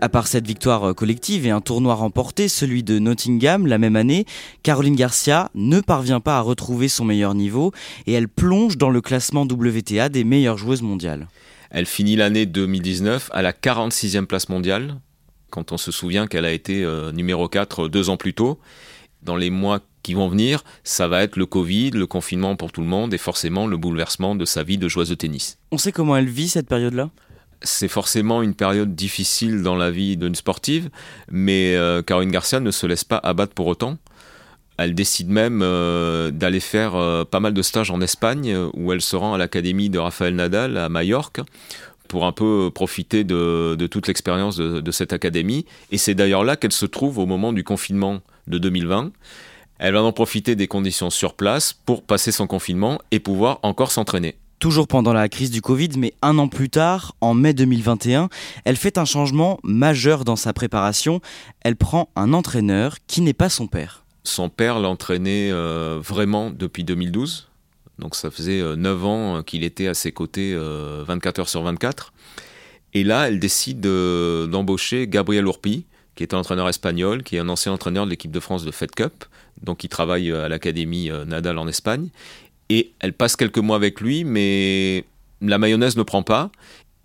À 0.01 0.07
part 0.07 0.27
cette 0.27 0.47
victoire 0.47 0.95
collective 0.95 1.45
et 1.45 1.49
un 1.49 1.59
tournoi 1.59 1.93
remporté, 1.93 2.47
celui 2.47 2.83
de 2.83 2.99
Nottingham 2.99 3.67
la 3.67 3.77
même 3.77 3.97
année, 3.97 4.25
Caroline 4.63 4.95
Garcia 4.95 5.51
ne 5.55 5.81
parvient 5.81 6.21
pas 6.21 6.37
à 6.37 6.41
retrouver 6.41 6.87
son 6.87 7.03
meilleur 7.03 7.35
niveau 7.35 7.73
et 8.07 8.13
elle 8.13 8.29
plonge 8.29 8.77
dans 8.77 8.89
le 8.89 9.01
classement 9.01 9.41
WTA 9.41 10.07
des 10.07 10.23
meilleures 10.23 10.57
joueuses 10.57 10.83
mondiales. 10.83 11.27
Elle 11.69 11.85
finit 11.85 12.15
l'année 12.15 12.45
2019 12.45 13.29
à 13.33 13.41
la 13.41 13.51
46e 13.51 14.25
place 14.25 14.47
mondiale, 14.47 14.95
quand 15.49 15.73
on 15.73 15.77
se 15.77 15.91
souvient 15.91 16.27
qu'elle 16.27 16.45
a 16.45 16.53
été 16.53 16.81
euh, 16.85 17.11
numéro 17.11 17.49
4 17.49 17.89
deux 17.89 18.09
ans 18.09 18.17
plus 18.17 18.33
tôt. 18.33 18.57
Dans 19.21 19.35
les 19.35 19.49
mois 19.49 19.81
qui 20.01 20.13
vont 20.13 20.29
venir, 20.29 20.63
ça 20.85 21.09
va 21.09 21.23
être 21.23 21.35
le 21.35 21.45
Covid, 21.45 21.91
le 21.91 22.07
confinement 22.07 22.55
pour 22.55 22.71
tout 22.71 22.81
le 22.81 22.87
monde 22.87 23.13
et 23.13 23.17
forcément 23.17 23.67
le 23.67 23.75
bouleversement 23.75 24.35
de 24.35 24.45
sa 24.45 24.63
vie 24.63 24.77
de 24.77 24.87
joueuse 24.87 25.09
de 25.09 25.15
tennis. 25.15 25.57
On 25.71 25.77
sait 25.77 25.91
comment 25.91 26.15
elle 26.15 26.29
vit 26.29 26.47
cette 26.47 26.69
période-là? 26.69 27.09
C'est 27.61 27.87
forcément 27.87 28.41
une 28.41 28.53
période 28.53 28.95
difficile 28.95 29.63
dans 29.63 29.75
la 29.75 29.91
vie 29.91 30.17
d'une 30.17 30.35
sportive, 30.35 30.89
mais 31.31 31.75
euh, 31.75 32.01
Caroline 32.01 32.31
Garcia 32.31 32.59
ne 32.59 32.71
se 32.71 32.87
laisse 32.87 33.03
pas 33.03 33.17
abattre 33.17 33.53
pour 33.53 33.67
autant. 33.67 33.97
Elle 34.77 34.95
décide 34.95 35.29
même 35.29 35.61
euh, 35.61 36.31
d'aller 36.31 36.61
faire 36.61 36.95
euh, 36.95 37.25
pas 37.25 37.41
mal 37.41 37.53
de 37.53 37.61
stages 37.61 37.91
en 37.91 37.99
Espagne, 37.99 38.55
où 38.73 38.93
elle 38.93 39.01
se 39.01 39.15
rend 39.15 39.33
à 39.33 39.37
l'académie 39.37 39.89
de 39.89 39.99
Rafael 39.99 40.35
Nadal 40.35 40.77
à 40.77 40.87
Majorque 40.87 41.41
pour 42.07 42.25
un 42.25 42.31
peu 42.31 42.71
profiter 42.73 43.23
de, 43.23 43.87
toute 43.91 44.07
l'expérience 44.07 44.57
de, 44.57 44.79
de, 44.79 44.91
cette 44.91 45.13
académie. 45.13 45.65
Et 45.91 45.97
c'est 45.97 46.15
d'ailleurs 46.15 46.43
là 46.43 46.55
qu'elle 46.55 46.71
se 46.71 46.87
trouve 46.87 47.19
au 47.19 47.27
moment 47.27 47.53
du 47.53 47.63
confinement 47.63 48.21
de 48.47 48.57
2020. 48.57 49.11
Elle 49.77 49.93
va 49.93 50.01
en 50.01 50.11
profiter 50.11 50.55
des 50.55 50.67
conditions 50.67 51.09
sur 51.09 51.35
place 51.35 51.73
pour 51.85 52.03
passer 52.03 52.31
son 52.31 52.47
confinement 52.47 52.99
et 53.11 53.19
pouvoir 53.19 53.59
encore 53.61 53.91
s'entraîner. 53.91 54.37
Toujours 54.59 54.89
pendant 54.89 55.13
la 55.13 55.29
crise 55.29 55.51
du 55.51 55.61
Covid, 55.61 55.91
mais 55.97 56.13
un 56.21 56.37
an 56.37 56.49
plus 56.49 56.69
tard, 56.69 57.15
en 57.21 57.33
mai 57.33 57.53
2021, 57.53 58.27
elle 58.65 58.75
fait 58.75 58.97
un 58.97 59.05
changement 59.05 59.57
majeur 59.63 60.25
dans 60.25 60.35
sa 60.35 60.51
préparation. 60.51 61.21
Elle 61.61 61.77
prend 61.77 62.09
un 62.17 62.33
entraîneur 62.33 62.97
qui 63.07 63.21
n'est 63.21 63.33
pas 63.33 63.47
son 63.47 63.67
père. 63.67 64.03
Son 64.25 64.49
père 64.49 64.79
l'entraînait 64.79 65.49
euh, 65.49 65.99
vraiment 66.03 66.51
depuis 66.51 66.83
2012. 66.83 67.47
Donc 67.99 68.15
ça 68.15 68.29
faisait 68.31 68.61
9 68.61 68.77
euh, 68.77 69.05
ans 69.05 69.43
qu'il 69.43 69.63
était 69.63 69.87
à 69.87 69.93
ses 69.93 70.11
côtés 70.11 70.53
24 70.57 70.59
euh, 70.59 71.41
heures 71.41 71.49
sur 71.49 71.63
24. 71.63 72.11
Et 72.93 73.05
là, 73.05 73.29
elle 73.29 73.39
décide 73.39 73.79
d'embaucher 73.79 75.07
Gabriel 75.07 75.45
Urpi, 75.45 75.85
qui 76.15 76.23
est 76.23 76.33
un 76.33 76.39
entraîneur 76.39 76.67
espagnol, 76.67 77.23
qui 77.23 77.37
est 77.37 77.39
un 77.39 77.47
ancien 77.47 77.71
entraîneur 77.71 78.03
de 78.03 78.09
l'équipe 78.09 78.31
de 78.31 78.39
France 78.41 78.65
de 78.65 78.71
Fed 78.71 78.91
Cup, 78.91 79.23
donc 79.63 79.83
il 79.83 79.89
travaille 79.89 80.31
à 80.31 80.47
l'académie 80.47 81.11
Nadal 81.27 81.57
en 81.57 81.67
Espagne. 81.67 82.09
Et 82.69 82.93
elle 82.99 83.13
passe 83.13 83.35
quelques 83.35 83.57
mois 83.57 83.75
avec 83.75 83.99
lui, 83.99 84.23
mais 84.23 85.05
la 85.41 85.57
mayonnaise 85.57 85.97
ne 85.97 86.03
prend 86.03 86.23
pas. 86.23 86.51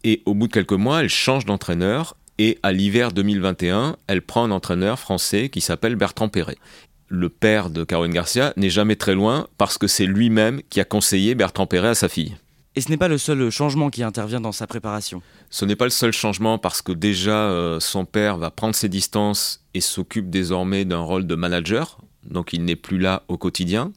Et 0.03 0.23
au 0.27 0.35
bout 0.35 0.49
de 0.49 0.53
quelques 0.53 0.73
mois, 0.73 1.01
elle 1.03 1.09
change 1.09 1.47
d'entraîneur 1.47 2.17
Et 2.39 2.59
à 2.63 2.73
l'hiver 2.73 3.13
2021, 3.13 3.97
elle 4.07 4.21
prend 4.21 4.45
un 4.45 4.51
entraîneur 4.51 4.99
français 4.99 5.49
qui 5.49 5.61
s'appelle 5.61 5.97
Bertrand 5.97 6.29
Perret. 6.29 6.59
Le 7.09 7.29
père 7.29 7.71
de 7.71 7.85
Caroline 7.85 8.13
Garcia 8.13 8.53
n'est 8.57 8.71
jamais 8.71 8.97
très 8.97 9.15
loin 9.15 9.47
parce 9.57 9.79
que 9.79 9.87
c'est 9.87 10.07
lui-même 10.07 10.61
qui 10.69 10.81
a 10.81 10.85
conseillé 10.85 11.35
Bertrand 11.35 11.67
Perret 11.67 11.89
à 11.89 11.95
sa 11.95 12.09
fille. 12.09 12.37
Et 12.77 12.81
ce 12.81 12.91
n'est 12.91 12.97
pas 12.97 13.09
le 13.09 13.19
seul 13.19 13.51
changement 13.51 13.89
qui 13.89 14.03
intervient 14.03 14.41
dans 14.41 14.53
sa 14.53 14.67
préparation. 14.67 15.23
Ce 15.49 15.65
n'est 15.65 15.77
pas 15.77 15.85
le 15.85 15.91
seul 15.91 16.13
changement 16.13 16.59
parce 16.59 16.83
que 16.83 16.91
déjà 16.91 17.51
euh, 17.51 17.79
son 17.79 18.05
père 18.05 18.37
va 18.37 18.51
prendre 18.51 18.75
ses 18.75 18.89
distances 18.89 19.65
et 19.75 19.81
s'occupe 19.81 20.29
désormais 20.29 20.85
d'un 20.85 20.99
rôle 20.99 21.27
de 21.27 21.35
manager, 21.37 21.99
donc 22.29 22.53
il 22.53 22.65
n'est 22.65 22.77
plus 22.77 22.99
là 22.99 23.23
au 23.29 23.39
quotidien. 23.39 23.93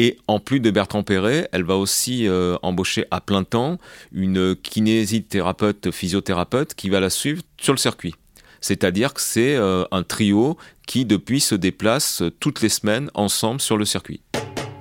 Et 0.00 0.16
en 0.28 0.38
plus 0.38 0.60
de 0.60 0.70
Bertrand 0.70 1.02
Perret, 1.02 1.48
elle 1.50 1.64
va 1.64 1.74
aussi 1.74 2.28
euh, 2.28 2.56
embaucher 2.62 3.06
à 3.10 3.20
plein 3.20 3.42
temps 3.42 3.78
une 4.12 4.54
kinésithérapeute, 4.54 5.90
physiothérapeute 5.90 6.76
qui 6.76 6.88
va 6.88 7.00
la 7.00 7.10
suivre 7.10 7.42
sur 7.60 7.72
le 7.72 7.80
circuit. 7.80 8.14
C'est-à-dire 8.60 9.12
que 9.12 9.20
c'est 9.20 9.56
euh, 9.56 9.82
un 9.90 10.04
trio 10.04 10.56
qui 10.86 11.04
depuis 11.04 11.40
se 11.40 11.56
déplace 11.56 12.22
toutes 12.38 12.62
les 12.62 12.68
semaines 12.68 13.10
ensemble 13.14 13.60
sur 13.60 13.76
le 13.76 13.84
circuit. 13.84 14.20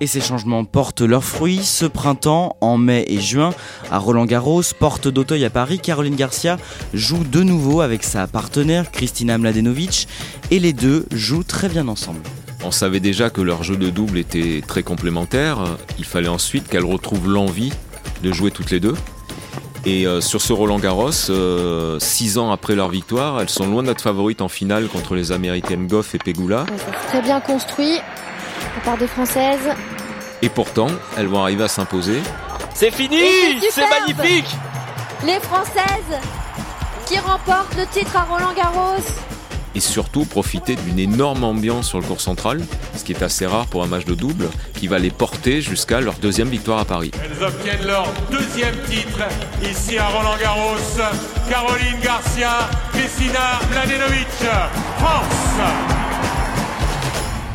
Et 0.01 0.05
ces 0.05 0.21
changements 0.21 0.65
portent 0.65 1.01
leurs 1.01 1.24
fruits. 1.24 1.63
Ce 1.63 1.86
printemps, 1.86 2.55
en 2.62 2.77
mai 2.77 3.03
et 3.07 3.19
juin, 3.19 3.55
à 3.89 3.97
Roland-Garros, 3.97 4.62
porte 4.77 5.07
d'Auteuil 5.07 5.45
à 5.45 5.50
Paris, 5.50 5.79
Caroline 5.79 6.15
Garcia 6.15 6.57
joue 6.93 7.24
de 7.24 7.41
nouveau 7.41 7.81
avec 7.81 8.03
sa 8.03 8.27
partenaire 8.27 8.91
Kristina 8.91 9.39
Mladenovic 9.39 10.07
et 10.51 10.59
les 10.59 10.74
deux 10.74 11.07
jouent 11.12 11.43
très 11.43 11.69
bien 11.69 11.88
ensemble. 11.88 12.21
On 12.63 12.71
savait 12.71 12.99
déjà 12.99 13.29
que 13.29 13.41
leur 13.41 13.63
jeu 13.63 13.77
de 13.77 13.89
double 13.89 14.17
était 14.17 14.61
très 14.67 14.83
complémentaire. 14.83 15.59
Il 15.97 16.05
fallait 16.05 16.27
ensuite 16.27 16.67
qu'elles 16.67 16.85
retrouvent 16.85 17.29
l'envie 17.29 17.71
de 18.23 18.31
jouer 18.31 18.51
toutes 18.51 18.71
les 18.71 18.79
deux. 18.79 18.95
Et 19.85 20.05
euh, 20.05 20.19
sur 20.19 20.41
ce 20.41 20.51
Roland 20.51 20.79
Garros, 20.79 21.29
euh, 21.29 21.97
six 21.99 22.37
ans 22.37 22.51
après 22.51 22.75
leur 22.75 22.89
victoire, 22.89 23.39
elles 23.39 23.49
sont 23.49 23.67
loin 23.67 23.83
d'être 23.83 24.01
favorites 24.01 24.41
en 24.41 24.49
finale 24.49 24.87
contre 24.87 25.15
les 25.15 25.31
Américaines 25.31 25.87
Goff 25.87 26.13
et 26.15 26.17
Pegula. 26.17 26.65
Très 27.07 27.21
bien 27.21 27.39
construit 27.39 27.93
la 28.75 28.81
part 28.83 28.97
des 28.97 29.07
Françaises. 29.07 29.69
Et 30.41 30.49
pourtant, 30.49 30.89
elles 31.17 31.27
vont 31.27 31.41
arriver 31.41 31.63
à 31.63 31.67
s'imposer. 31.67 32.19
C'est 32.73 32.91
fini 32.91 33.17
C'est 33.71 33.87
magnifique 33.87 34.49
Les 35.25 35.39
Françaises 35.39 36.19
qui 37.05 37.17
remportent 37.19 37.75
le 37.77 37.85
titre 37.87 38.15
à 38.17 38.23
Roland 38.23 38.53
Garros 38.55 39.01
et 39.77 39.79
surtout 39.79 40.25
profiter 40.25 40.75
d'une 40.75 40.98
énorme 40.98 41.43
ambiance 41.43 41.88
sur 41.88 42.00
le 42.00 42.03
cours 42.03 42.19
central, 42.19 42.65
ce 42.96 43.03
qui 43.03 43.12
est 43.12 43.22
assez 43.22 43.46
rare 43.46 43.67
pour 43.67 43.84
un 43.84 43.88
match 43.88 44.05
de 44.05 44.15
double, 44.15 44.50
qui 44.74 44.88
va 44.88 44.98
les 44.98 45.12
porter 45.12 45.62
jusqu'à 45.62 46.01
leur 46.01 46.15
deuxième 46.15 46.50
victoire 46.50 46.79
à 46.79 46.86
Paris. 46.86 47.12
Elles 47.24 47.43
obtiennent 47.43 47.86
leur 47.86 48.07
deuxième 48.31 48.75
titre 48.89 49.19
ici 49.62 50.00
à 50.00 50.07
Roland 50.07 50.36
Garros. 50.41 50.77
Caroline 51.48 52.00
Garcia, 52.03 52.67
Christina 52.91 53.60
Mladenovic, 53.72 54.27
France. 54.98 55.62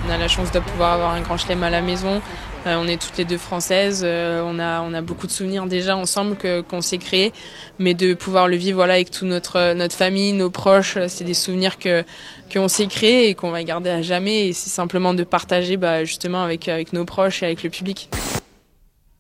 On 0.07 0.11
a 0.13 0.17
la 0.17 0.29
chance 0.29 0.53
de 0.53 0.61
pouvoir 0.61 0.93
avoir 0.93 1.11
un 1.15 1.23
grand 1.23 1.37
chelem 1.37 1.65
à 1.65 1.71
la 1.71 1.81
maison. 1.81 2.23
Euh, 2.67 2.77
on 2.79 2.87
est 2.87 3.01
toutes 3.01 3.19
les 3.19 3.25
deux 3.25 3.39
françaises, 3.39 4.03
euh, 4.05 4.41
on, 4.45 4.59
a, 4.61 4.83
on 4.83 4.95
a 4.95 5.01
beaucoup 5.01 5.27
de 5.27 5.33
souvenirs 5.33 5.67
déjà 5.67 5.97
ensemble 5.97 6.37
qu'on 6.69 6.81
s'est 6.81 6.99
créés, 6.99 7.33
mais 7.79 7.95
de 7.95 8.15
pouvoir 8.15 8.47
le 8.47 8.57
vivre 8.57 8.77
voilà, 8.77 8.95
avec 8.95 9.11
toute 9.11 9.29
notre, 9.29 9.75
notre 9.75 9.97
famille, 9.97 10.33
nos 10.33 10.51
proches, 10.51 10.97
c'est 11.09 11.25
des 11.25 11.35
souvenirs 11.35 11.79
que 11.79 12.05
qu'on 12.53 12.69
s'est 12.69 12.87
créés 12.87 13.31
et 13.31 13.35
qu'on 13.35 13.51
va 13.51 13.65
garder 13.65 13.91
à 13.91 14.03
jamais. 14.03 14.49
Et 14.49 14.53
c'est 14.53 14.71
simplement 14.71 15.15
de 15.15 15.25
partager 15.25 15.77
bah, 15.77 16.05
justement 16.05 16.43
avec, 16.43 16.69
avec 16.69 16.93
nos 16.93 17.05
proches 17.05 17.43
et 17.43 17.47
avec 17.47 17.63
le 17.63 17.71
public. 17.71 18.11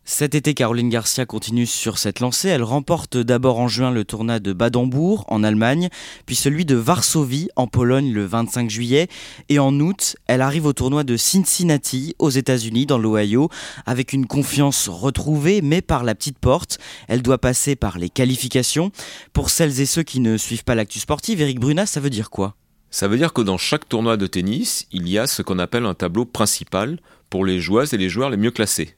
Cet 0.04 0.34
été, 0.34 0.52
Caroline 0.52 0.88
Garcia 0.88 1.26
continue 1.26 1.64
sur 1.64 1.96
cette 1.96 2.18
lancée. 2.18 2.48
Elle 2.48 2.64
remporte 2.64 3.16
d'abord 3.16 3.60
en 3.60 3.68
juin 3.68 3.92
le 3.92 4.04
tournoi 4.04 4.40
de 4.40 4.52
Badembourg 4.52 5.24
en 5.28 5.44
Allemagne, 5.44 5.90
puis 6.26 6.34
celui 6.34 6.64
de 6.64 6.74
Varsovie 6.74 7.48
en 7.54 7.68
Pologne 7.68 8.12
le 8.12 8.26
25 8.26 8.68
juillet. 8.68 9.06
Et 9.48 9.60
en 9.60 9.78
août, 9.78 10.16
elle 10.26 10.42
arrive 10.42 10.66
au 10.66 10.72
tournoi 10.72 11.04
de 11.04 11.16
Cincinnati 11.16 12.16
aux 12.18 12.30
États-Unis, 12.30 12.84
dans 12.84 12.98
l'Ohio, 12.98 13.48
avec 13.86 14.12
une 14.12 14.26
confiance 14.26 14.88
retrouvée, 14.88 15.62
mais 15.62 15.82
par 15.82 16.02
la 16.02 16.16
petite 16.16 16.38
porte. 16.38 16.78
Elle 17.06 17.22
doit 17.22 17.38
passer 17.38 17.76
par 17.76 17.98
les 17.98 18.10
qualifications. 18.10 18.90
Pour 19.32 19.50
celles 19.50 19.80
et 19.80 19.86
ceux 19.86 20.02
qui 20.02 20.18
ne 20.18 20.36
suivent 20.36 20.64
pas 20.64 20.74
l'actu 20.74 20.98
sportive, 20.98 21.40
Eric 21.40 21.60
Bruna, 21.60 21.86
ça 21.86 22.00
veut 22.00 22.10
dire 22.10 22.30
quoi? 22.30 22.56
Ça 22.90 23.06
veut 23.06 23.18
dire 23.18 23.32
que 23.32 23.40
dans 23.40 23.56
chaque 23.56 23.88
tournoi 23.88 24.16
de 24.16 24.26
tennis, 24.26 24.88
il 24.90 25.08
y 25.08 25.16
a 25.16 25.28
ce 25.28 25.42
qu'on 25.42 25.60
appelle 25.60 25.86
un 25.86 25.94
tableau 25.94 26.24
principal 26.24 26.98
pour 27.30 27.44
les 27.44 27.60
joueuses 27.60 27.94
et 27.94 27.98
les 27.98 28.08
joueurs 28.08 28.30
les 28.30 28.36
mieux 28.36 28.50
classés. 28.50 28.96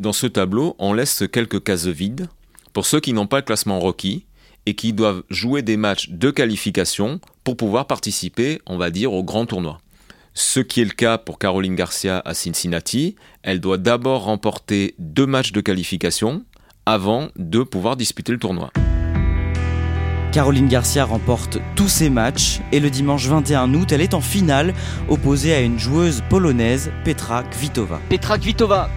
Dans 0.00 0.12
ce 0.12 0.26
tableau, 0.26 0.74
on 0.78 0.92
laisse 0.94 1.24
quelques 1.30 1.62
cases 1.62 1.86
vides 1.86 2.28
pour 2.72 2.86
ceux 2.86 3.00
qui 3.00 3.12
n'ont 3.12 3.26
pas 3.26 3.38
le 3.38 3.42
classement 3.42 3.78
requis 3.78 4.24
et 4.66 4.74
qui 4.74 4.92
doivent 4.92 5.22
jouer 5.30 5.62
des 5.62 5.76
matchs 5.76 6.08
de 6.08 6.30
qualification 6.30 7.20
pour 7.44 7.56
pouvoir 7.56 7.86
participer, 7.86 8.60
on 8.66 8.78
va 8.78 8.90
dire, 8.90 9.12
au 9.12 9.22
grand 9.22 9.46
tournoi. 9.46 9.80
Ce 10.34 10.60
qui 10.60 10.80
est 10.80 10.84
le 10.84 10.90
cas 10.90 11.18
pour 11.18 11.38
Caroline 11.38 11.74
Garcia 11.74 12.22
à 12.24 12.32
Cincinnati, 12.32 13.16
elle 13.42 13.60
doit 13.60 13.76
d'abord 13.76 14.24
remporter 14.24 14.94
deux 14.98 15.26
matchs 15.26 15.52
de 15.52 15.60
qualification 15.60 16.42
avant 16.86 17.28
de 17.36 17.62
pouvoir 17.62 17.96
disputer 17.96 18.32
le 18.32 18.38
tournoi. 18.38 18.70
Caroline 20.32 20.68
Garcia 20.68 21.04
remporte 21.04 21.58
tous 21.76 21.88
ses 21.88 22.08
matchs 22.08 22.60
et 22.72 22.80
le 22.80 22.88
dimanche 22.88 23.26
21 23.26 23.74
août, 23.74 23.92
elle 23.92 24.00
est 24.00 24.14
en 24.14 24.22
finale 24.22 24.72
opposée 25.10 25.52
à 25.52 25.60
une 25.60 25.78
joueuse 25.78 26.22
polonaise, 26.30 26.90
Petra 27.04 27.42
Kvitova. 27.42 28.00
Petra 28.08 28.38
Kvitova, 28.38 28.88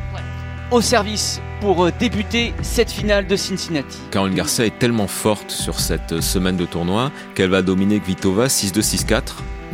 au 0.72 0.82
service 0.82 1.42
pour 1.62 1.86
euh, 1.86 1.92
débuter 2.00 2.54
cette 2.62 2.92
finale 2.92 3.28
de 3.28 3.36
Cincinnati. 3.36 4.00
Caroline 4.12 4.36
Garcia 4.36 4.66
est 4.66 4.78
tellement 4.78 5.08
forte 5.08 5.52
sur 5.52 5.80
cette 5.80 6.14
euh, 6.14 6.22
semaine 6.22 6.58
de 6.58 6.66
tournoi 6.66 7.12
qu'elle 7.34 7.50
va 7.50 7.62
dominer 7.62 8.00
Kvitova 8.00 8.48
6-2, 8.48 8.82
6-4. 8.82 9.22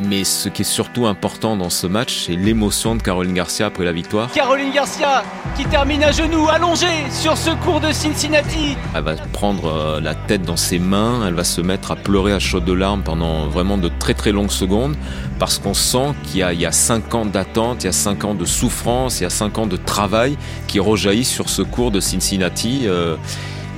Mais 0.07 0.23
ce 0.23 0.49
qui 0.49 0.63
est 0.63 0.65
surtout 0.65 1.05
important 1.05 1.55
dans 1.55 1.69
ce 1.69 1.87
match, 1.87 2.25
c'est 2.25 2.35
l'émotion 2.35 2.95
de 2.95 3.01
Caroline 3.01 3.33
Garcia 3.33 3.67
après 3.67 3.85
la 3.85 3.91
victoire. 3.91 4.31
Caroline 4.31 4.71
Garcia 4.71 5.23
qui 5.55 5.65
termine 5.65 6.03
à 6.03 6.11
genoux, 6.11 6.47
allongée 6.49 7.09
sur 7.11 7.37
ce 7.37 7.51
cours 7.51 7.79
de 7.79 7.91
Cincinnati. 7.91 8.77
Elle 8.95 9.03
va 9.03 9.15
prendre 9.15 9.65
euh, 9.65 10.01
la 10.01 10.15
tête 10.15 10.43
dans 10.43 10.57
ses 10.57 10.79
mains, 10.79 11.27
elle 11.27 11.33
va 11.33 11.43
se 11.43 11.61
mettre 11.61 11.91
à 11.91 11.95
pleurer 11.95 12.33
à 12.33 12.39
chaudes 12.39 12.65
de 12.65 12.73
larmes 12.73 13.03
pendant 13.03 13.47
vraiment 13.47 13.77
de 13.77 13.89
très 13.99 14.13
très 14.13 14.31
longues 14.31 14.51
secondes 14.51 14.95
parce 15.39 15.59
qu'on 15.59 15.73
sent 15.73 16.13
qu'il 16.23 16.39
y 16.39 16.43
a, 16.43 16.53
il 16.53 16.67
5 16.71 17.15
ans 17.15 17.25
d'attente, 17.25 17.83
il 17.83 17.87
y 17.87 17.89
a 17.89 17.93
5 17.93 18.25
ans 18.25 18.35
de 18.35 18.45
souffrance, 18.45 19.19
il 19.19 19.23
y 19.23 19.25
a 19.25 19.29
5 19.29 19.57
ans 19.57 19.67
de 19.67 19.77
travail 19.77 20.37
qui 20.67 20.79
rejaillit 20.79 21.25
sur 21.25 21.49
ce 21.49 21.61
cours 21.61 21.91
de 21.91 21.99
Cincinnati. 21.99 22.81
Euh, 22.85 23.17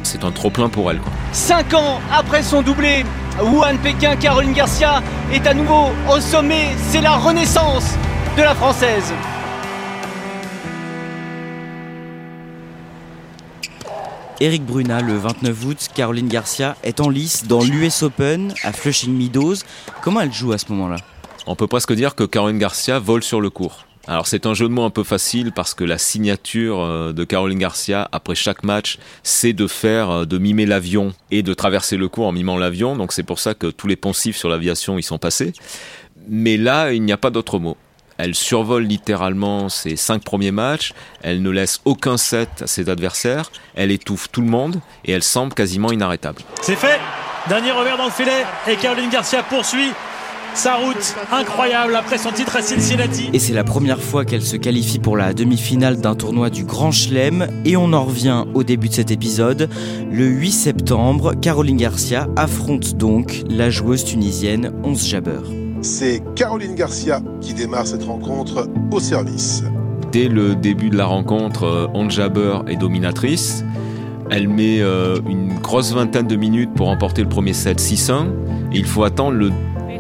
c'est 0.04 0.26
un 0.26 0.32
trop-plein 0.32 0.70
pour 0.70 0.92
elle. 0.92 1.00
5 1.32 1.74
ans 1.74 2.02
après 2.12 2.44
son 2.44 2.62
doublé, 2.62 3.06
Wuhan 3.42 3.78
Pékin, 3.82 4.16
Caroline 4.16 4.54
Garcia 4.54 5.02
est 5.32 5.48
à 5.48 5.54
nouveau 5.54 5.90
au 6.10 6.20
sommet. 6.20 6.68
C'est 6.90 7.02
la 7.02 7.18
renaissance 7.18 7.96
de 8.38 8.44
la 8.44 8.54
française. 8.54 9.12
Eric 14.40 14.66
Bruna, 14.66 15.02
le 15.02 15.18
29 15.18 15.66
août, 15.66 15.90
Caroline 15.96 16.28
Garcia 16.28 16.76
est 16.84 17.00
en 17.00 17.10
lice 17.10 17.48
dans 17.48 17.62
l'US 17.62 18.04
Open 18.04 18.54
à 18.64 18.72
Flushing 18.72 19.16
Meadows. 19.16 19.56
Comment 20.02 20.22
elle 20.22 20.34
joue 20.34 20.52
à 20.52 20.58
ce 20.58 20.72
moment-là? 20.72 20.98
On 21.48 21.56
peut 21.56 21.68
presque 21.68 21.94
dire 21.94 22.14
que 22.14 22.24
Caroline 22.24 22.60
Garcia 22.60 23.00
vole 23.00 23.24
sur 23.24 23.42
le 23.42 23.50
cours. 23.50 23.86
Alors 24.06 24.28
c'est 24.28 24.46
un 24.46 24.54
jeu 24.54 24.68
de 24.68 24.74
mots 24.74 24.84
un 24.84 24.90
peu 24.90 25.04
facile 25.04 25.54
parce 25.54 25.74
que 25.74 25.86
la 25.86 25.98
signature 25.98 26.82
euh, 26.82 27.14
de 27.14 27.24
Caroline 27.24 27.58
Garcia 27.60 28.10
après 28.12 28.36
chaque 28.36 28.64
match, 28.64 28.98
c'est 29.24 29.54
de 29.54 29.66
faire, 29.66 30.10
euh, 30.10 30.26
de 30.26 30.38
mimer 30.38 30.66
l'avion 30.66 31.14
et 31.32 31.42
de 31.42 31.54
traverser 31.54 31.96
le 31.96 32.10
cours 32.10 32.28
en 32.28 32.34
mimant 32.34 32.58
l'avion. 32.58 32.98
Donc 32.98 33.14
c'est 33.14 33.24
pour 33.24 33.40
ça 33.40 33.54
que 33.54 33.68
tous 33.68 33.88
les 33.88 33.96
poncifs 33.96 34.36
sur 34.36 34.50
l'aviation 34.50 34.98
y 34.98 35.04
sont 35.04 35.20
passés. 35.20 35.54
Mais 36.28 36.58
là, 36.58 36.92
il 36.92 37.04
n'y 37.04 37.14
a 37.14 37.18
pas 37.18 37.30
d'autre 37.30 37.60
mot. 37.60 37.78
Elle 38.18 38.36
survole 38.36 38.84
littéralement 38.84 39.70
ses 39.70 39.96
cinq 39.96 40.24
premiers 40.24 40.52
matchs, 40.52 40.94
elle 41.24 41.42
ne 41.42 41.50
laisse 41.50 41.82
aucun 41.86 42.18
set 42.18 42.62
à 42.62 42.68
ses 42.68 42.90
adversaires, 42.90 43.52
elle 43.74 43.90
étouffe 43.90 44.30
tout 44.32 44.42
le 44.42 44.48
monde 44.48 44.82
et 45.06 45.14
elle 45.14 45.24
semble 45.24 45.54
quasiment 45.54 45.92
inarrêtable. 45.92 46.42
C'est 46.62 46.76
fait 46.76 47.00
Dernier 47.50 47.72
revers 47.72 47.98
dans 47.98 48.06
le 48.06 48.12
filet 48.12 48.46
et 48.68 48.76
Caroline 48.78 49.10
Garcia 49.10 49.44
poursuit 49.44 49.92
sa 50.56 50.76
route 50.76 51.16
incroyable 51.32 51.96
après 51.96 52.18
son 52.18 52.32
titre 52.32 52.56
à 52.56 52.62
Cincinnati. 52.62 53.30
Et 53.34 53.40
c'est 53.40 53.54
la 53.54 53.64
première 53.64 54.02
fois 54.02 54.26
qu'elle 54.26 54.44
se 54.44 54.56
qualifie 54.56 55.00
pour 55.00 55.18
la 55.18 55.34
demi-finale 55.34 55.98
d'un 55.98 56.16
tournoi 56.16 56.50
du 56.50 56.64
Grand 56.64 56.92
Chelem. 56.92 57.48
Et 57.66 57.76
on 57.76 57.94
en 57.94 58.04
revient 58.04 58.46
au 58.54 58.64
début 58.64 58.90
de 58.90 58.94
cet 58.94 59.12
épisode. 59.12 59.70
Le 60.12 60.26
8 60.26 60.52
septembre, 60.52 61.34
Caroline 61.34 61.78
Garcia 61.78 62.28
affronte 62.36 62.96
donc 62.96 63.44
la 63.50 63.70
joueuse 63.70 64.04
tunisienne 64.06 64.72
Onze 64.84 65.06
Jabber. 65.08 65.40
C'est 65.82 66.22
Caroline 66.36 66.76
Garcia 66.76 67.22
qui 67.42 67.54
démarre 67.54 67.88
cette 67.88 68.04
rencontre 68.04 68.70
au 68.92 69.00
service. 69.00 69.64
Dès 70.12 70.28
le 70.28 70.56
début 70.56 70.90
de 70.90 70.98
la 70.98 71.06
rencontre, 71.06 71.64
euh, 71.64 71.88
Onze 71.94 72.14
Jabber 72.14 72.60
est 72.68 72.78
dominatrice. 72.78 73.66
Elle 74.30 74.48
met 74.48 74.80
euh, 74.80 75.20
une 75.28 75.60
grosse 75.60 75.94
vingtaine 75.94 76.28
de 76.28 76.36
minutes 76.36 76.74
pour 76.76 76.88
remporter 76.88 77.22
le 77.24 77.30
premier 77.30 77.54
set 77.54 77.82
6-1. 77.82 78.28
Et 78.72 78.78
il 78.78 78.86
faut 78.86 79.04
attendre 79.04 79.38
le 79.38 79.52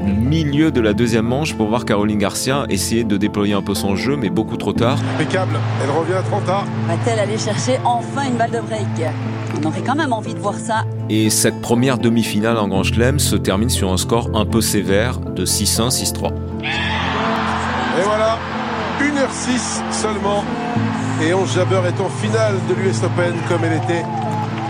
milieu 0.04 0.72
de 0.72 0.82
la 0.82 0.94
deuxième 0.94 1.26
manche 1.26 1.56
pour 1.56 1.68
voir 1.68 1.86
Caroline 1.86 2.20
Garcia 2.20 2.66
essayer 2.70 3.04
de 3.04 3.18
déployer 3.18 3.54
un 3.54 3.62
peu 3.62 3.74
son 3.74 3.96
jeu, 3.96 4.16
mais 4.16 4.30
beaucoup 4.30 4.58
trop 4.58 4.74
tard. 4.74 5.00
Impeccable, 5.16 5.58
elle 5.84 5.89
revient 5.89 6.13
à 6.13 6.22
30 6.22 6.44
Va-t-elle 6.44 7.20
aller 7.20 7.38
chercher 7.38 7.80
enfin 7.84 8.28
une 8.28 8.38
balle 8.38 8.52
de 8.52 8.60
break 8.60 8.88
on 9.56 9.68
aurait 9.68 9.82
quand 9.82 9.96
même 9.96 10.13
envie 10.13 10.34
de 10.34 10.39
voir 10.39 10.56
ça. 10.56 10.84
Et 11.10 11.30
cette 11.30 11.62
première 11.62 11.98
demi-finale 11.98 12.58
en 12.58 12.68
Grand 12.68 12.84
Chelem 12.84 13.20
se 13.20 13.36
termine 13.36 13.70
sur 13.70 13.92
un 13.92 13.98
score 13.98 14.30
un 14.34 14.46
peu 14.46 14.62
sévère 14.62 15.20
de 15.20 15.46
6-1, 15.46 15.89
6-3. 15.89 16.32
Et 16.63 18.02
voilà, 18.04 18.38
1h06 19.00 19.82
seulement. 19.92 20.44
Et 21.22 21.34
Onge 21.34 21.54
Jabeur 21.54 21.86
est 21.86 22.02
en 22.02 22.10
finale 22.10 22.56
de 22.68 22.74
l'US 22.74 23.04
Open 23.04 23.34
comme 23.48 23.63
elle 23.63 23.78
était 23.78 24.04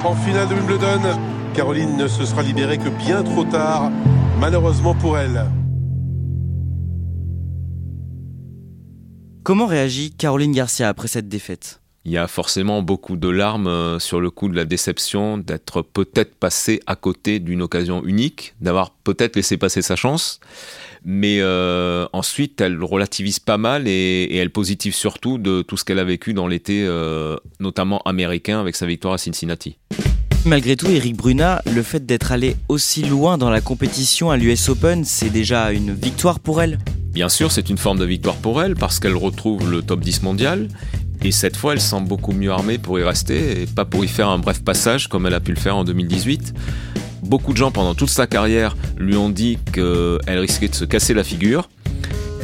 en 0.03 0.13
finale 0.15 0.47
de 0.49 0.55
Wimbledon. 0.55 1.17
Caroline 1.53 1.97
ne 1.97 2.07
se 2.07 2.25
sera 2.25 2.41
libérée 2.41 2.77
que 2.77 2.89
bien 2.89 3.23
trop 3.23 3.45
tard, 3.45 3.89
malheureusement 4.43 4.93
pour 4.93 5.17
elle. 5.17 5.45
Comment 9.43 9.67
réagit 9.67 10.11
Caroline 10.11 10.51
Garcia 10.51 10.89
après 10.89 11.07
cette 11.07 11.29
défaite? 11.29 11.79
Il 12.03 12.11
y 12.11 12.17
a 12.17 12.27
forcément 12.27 12.81
beaucoup 12.81 13.15
de 13.15 13.29
larmes 13.29 13.67
euh, 13.67 13.99
sur 13.99 14.19
le 14.19 14.29
coup 14.29 14.49
de 14.49 14.55
la 14.57 14.65
déception 14.65 15.37
d'être 15.37 15.81
peut-être 15.81 16.35
passé 16.35 16.81
à 16.87 16.97
côté 16.97 17.39
d'une 17.39 17.61
occasion 17.61 18.03
unique, 18.03 18.55
d'avoir 18.59 18.91
peut-être 18.91 19.37
laissé 19.37 19.55
passer 19.55 19.81
sa 19.81 19.95
chance. 19.95 20.41
Mais 21.05 21.37
euh, 21.39 22.05
ensuite, 22.11 22.59
elle 22.59 22.83
relativise 22.83 23.39
pas 23.39 23.57
mal 23.57 23.87
et, 23.87 24.35
elle 24.35 24.49
positive 24.49 24.93
surtout 24.93 25.37
de 25.37 25.61
tout 25.61 25.77
ce 25.77 25.85
qu'elle 25.85 25.99
a 25.99 26.03
vécu 26.03 26.33
dans 26.33 26.47
l'été, 26.47 26.83
euh, 26.85 27.37
notamment 27.61 28.01
américain, 28.01 28.59
avec 28.59 28.75
sa 28.75 28.87
victoire 28.87 29.13
à 29.13 29.17
Cincinnati. 29.17 29.77
Malgré 30.45 30.75
tout, 30.75 30.87
Eric 30.87 31.15
Bruna, 31.15 31.61
le 31.73 31.81
fait 31.83 32.05
d'être 32.05 32.33
allé 32.33 32.57
aussi 32.67 33.03
loin 33.03 33.37
dans 33.37 33.49
la 33.49 33.61
compétition 33.61 34.29
à 34.29 34.35
l'US 34.35 34.67
Open, 34.67 35.05
c'est 35.05 35.29
déjà 35.29 35.71
une 35.71 35.93
victoire 35.93 36.41
pour 36.41 36.61
elle 36.61 36.79
Bien 37.13 37.29
sûr, 37.29 37.49
c'est 37.49 37.69
une 37.69 37.77
forme 37.77 37.99
de 37.99 38.05
victoire 38.05 38.35
pour 38.35 38.61
elle 38.61 38.75
parce 38.75 38.99
qu'elle 38.99 39.15
retrouve 39.15 39.71
le 39.71 39.81
top 39.81 40.01
10 40.01 40.21
mondial 40.23 40.67
et 41.23 41.31
cette 41.31 41.55
fois, 41.55 41.73
elle 41.73 41.79
semble 41.79 42.09
beaucoup 42.09 42.33
mieux 42.33 42.51
armée 42.51 42.77
pour 42.77 42.99
y 42.99 43.03
rester 43.03 43.61
et 43.61 43.65
pas 43.67 43.85
pour 43.85 44.03
y 44.03 44.09
faire 44.09 44.27
un 44.27 44.37
bref 44.37 44.61
passage 44.61 45.07
comme 45.07 45.25
elle 45.25 45.33
a 45.33 45.39
pu 45.39 45.53
le 45.53 45.59
faire 45.59 45.77
en 45.77 45.85
2018. 45.85 46.53
Beaucoup 47.21 47.53
de 47.53 47.57
gens 47.57 47.71
pendant 47.71 47.95
toute 47.95 48.09
sa 48.09 48.27
carrière 48.27 48.75
lui 48.97 49.15
ont 49.15 49.29
dit 49.29 49.57
qu'elle 49.71 50.39
risquait 50.39 50.67
de 50.67 50.75
se 50.75 50.83
casser 50.83 51.13
la 51.13 51.23
figure. 51.23 51.69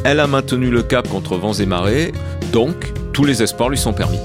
Elle 0.06 0.22
a 0.22 0.28
maintenu 0.28 0.70
le 0.70 0.84
cap 0.84 1.10
contre 1.10 1.36
vents 1.36 1.54
et 1.54 1.66
marées, 1.66 2.14
donc 2.54 2.94
tous 3.12 3.26
les 3.26 3.44
espoirs 3.44 3.68
lui 3.68 3.78
sont 3.78 3.92
permis. 3.92 4.20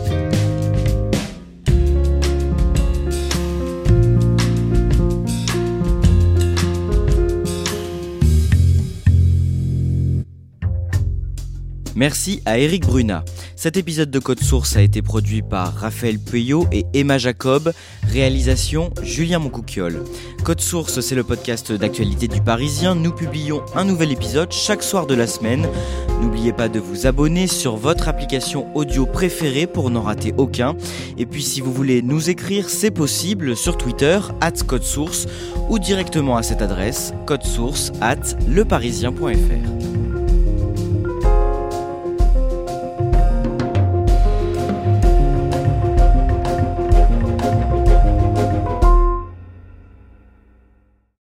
Merci 11.97 12.43
à 12.45 12.59
Eric 12.59 12.87
Bruna. 12.87 13.25
Cet 13.55 13.77
épisode 13.77 14.11
de 14.11 14.19
Code 14.19 14.43
Source 14.43 14.77
a 14.77 14.83
été 14.83 15.01
produit 15.01 15.43
par 15.43 15.75
Raphaël 15.75 16.19
Pueyo 16.19 16.67
et 16.73 16.87
Emma 16.93 17.19
Jacob. 17.19 17.73
Réalisation 18.09 18.91
Julien 19.03 19.39
Moncouquiole. 19.39 20.03
Code 20.43 20.61
Source, 20.61 21.01
c'est 21.01 21.15
le 21.15 21.23
podcast 21.23 21.73
d'actualité 21.73 22.27
du 22.29 22.41
Parisien. 22.41 22.95
Nous 22.95 23.13
publions 23.13 23.63
un 23.77 23.85
nouvel 23.85 24.13
épisode 24.13 24.51
chaque 24.53 24.83
soir 24.83 25.07
de 25.07 25.15
la 25.15 25.27
semaine. 25.27 25.69
N'oubliez 26.21 26.53
pas 26.53 26.69
de 26.69 26.81
vous 26.81 27.07
abonner 27.07 27.47
sur 27.47 27.77
votre 27.77 28.09
application 28.09 28.75
audio 28.77 29.07
préférée 29.07 29.67
pour 29.67 29.91
n'en 29.91 30.03
rater 30.03 30.35
aucun. 30.37 30.75
Et 31.17 31.27
puis 31.27 31.43
si 31.43 31.61
vous 31.61 31.73
voulez 31.73 32.03
nous 32.03 32.29
écrire, 32.29 32.69
c'est 32.69 32.91
possible 32.91 33.57
sur 33.57 33.77
Twitter, 33.77 34.19
at 34.41 34.53
Code 34.67 34.83
Source, 34.83 35.27
ou 35.69 35.79
directement 35.79 36.37
à 36.37 36.43
cette 36.43 36.63
adresse, 36.63 37.13
codesource 37.27 37.93
at 38.01 38.37
leparisien.fr. 38.49 39.74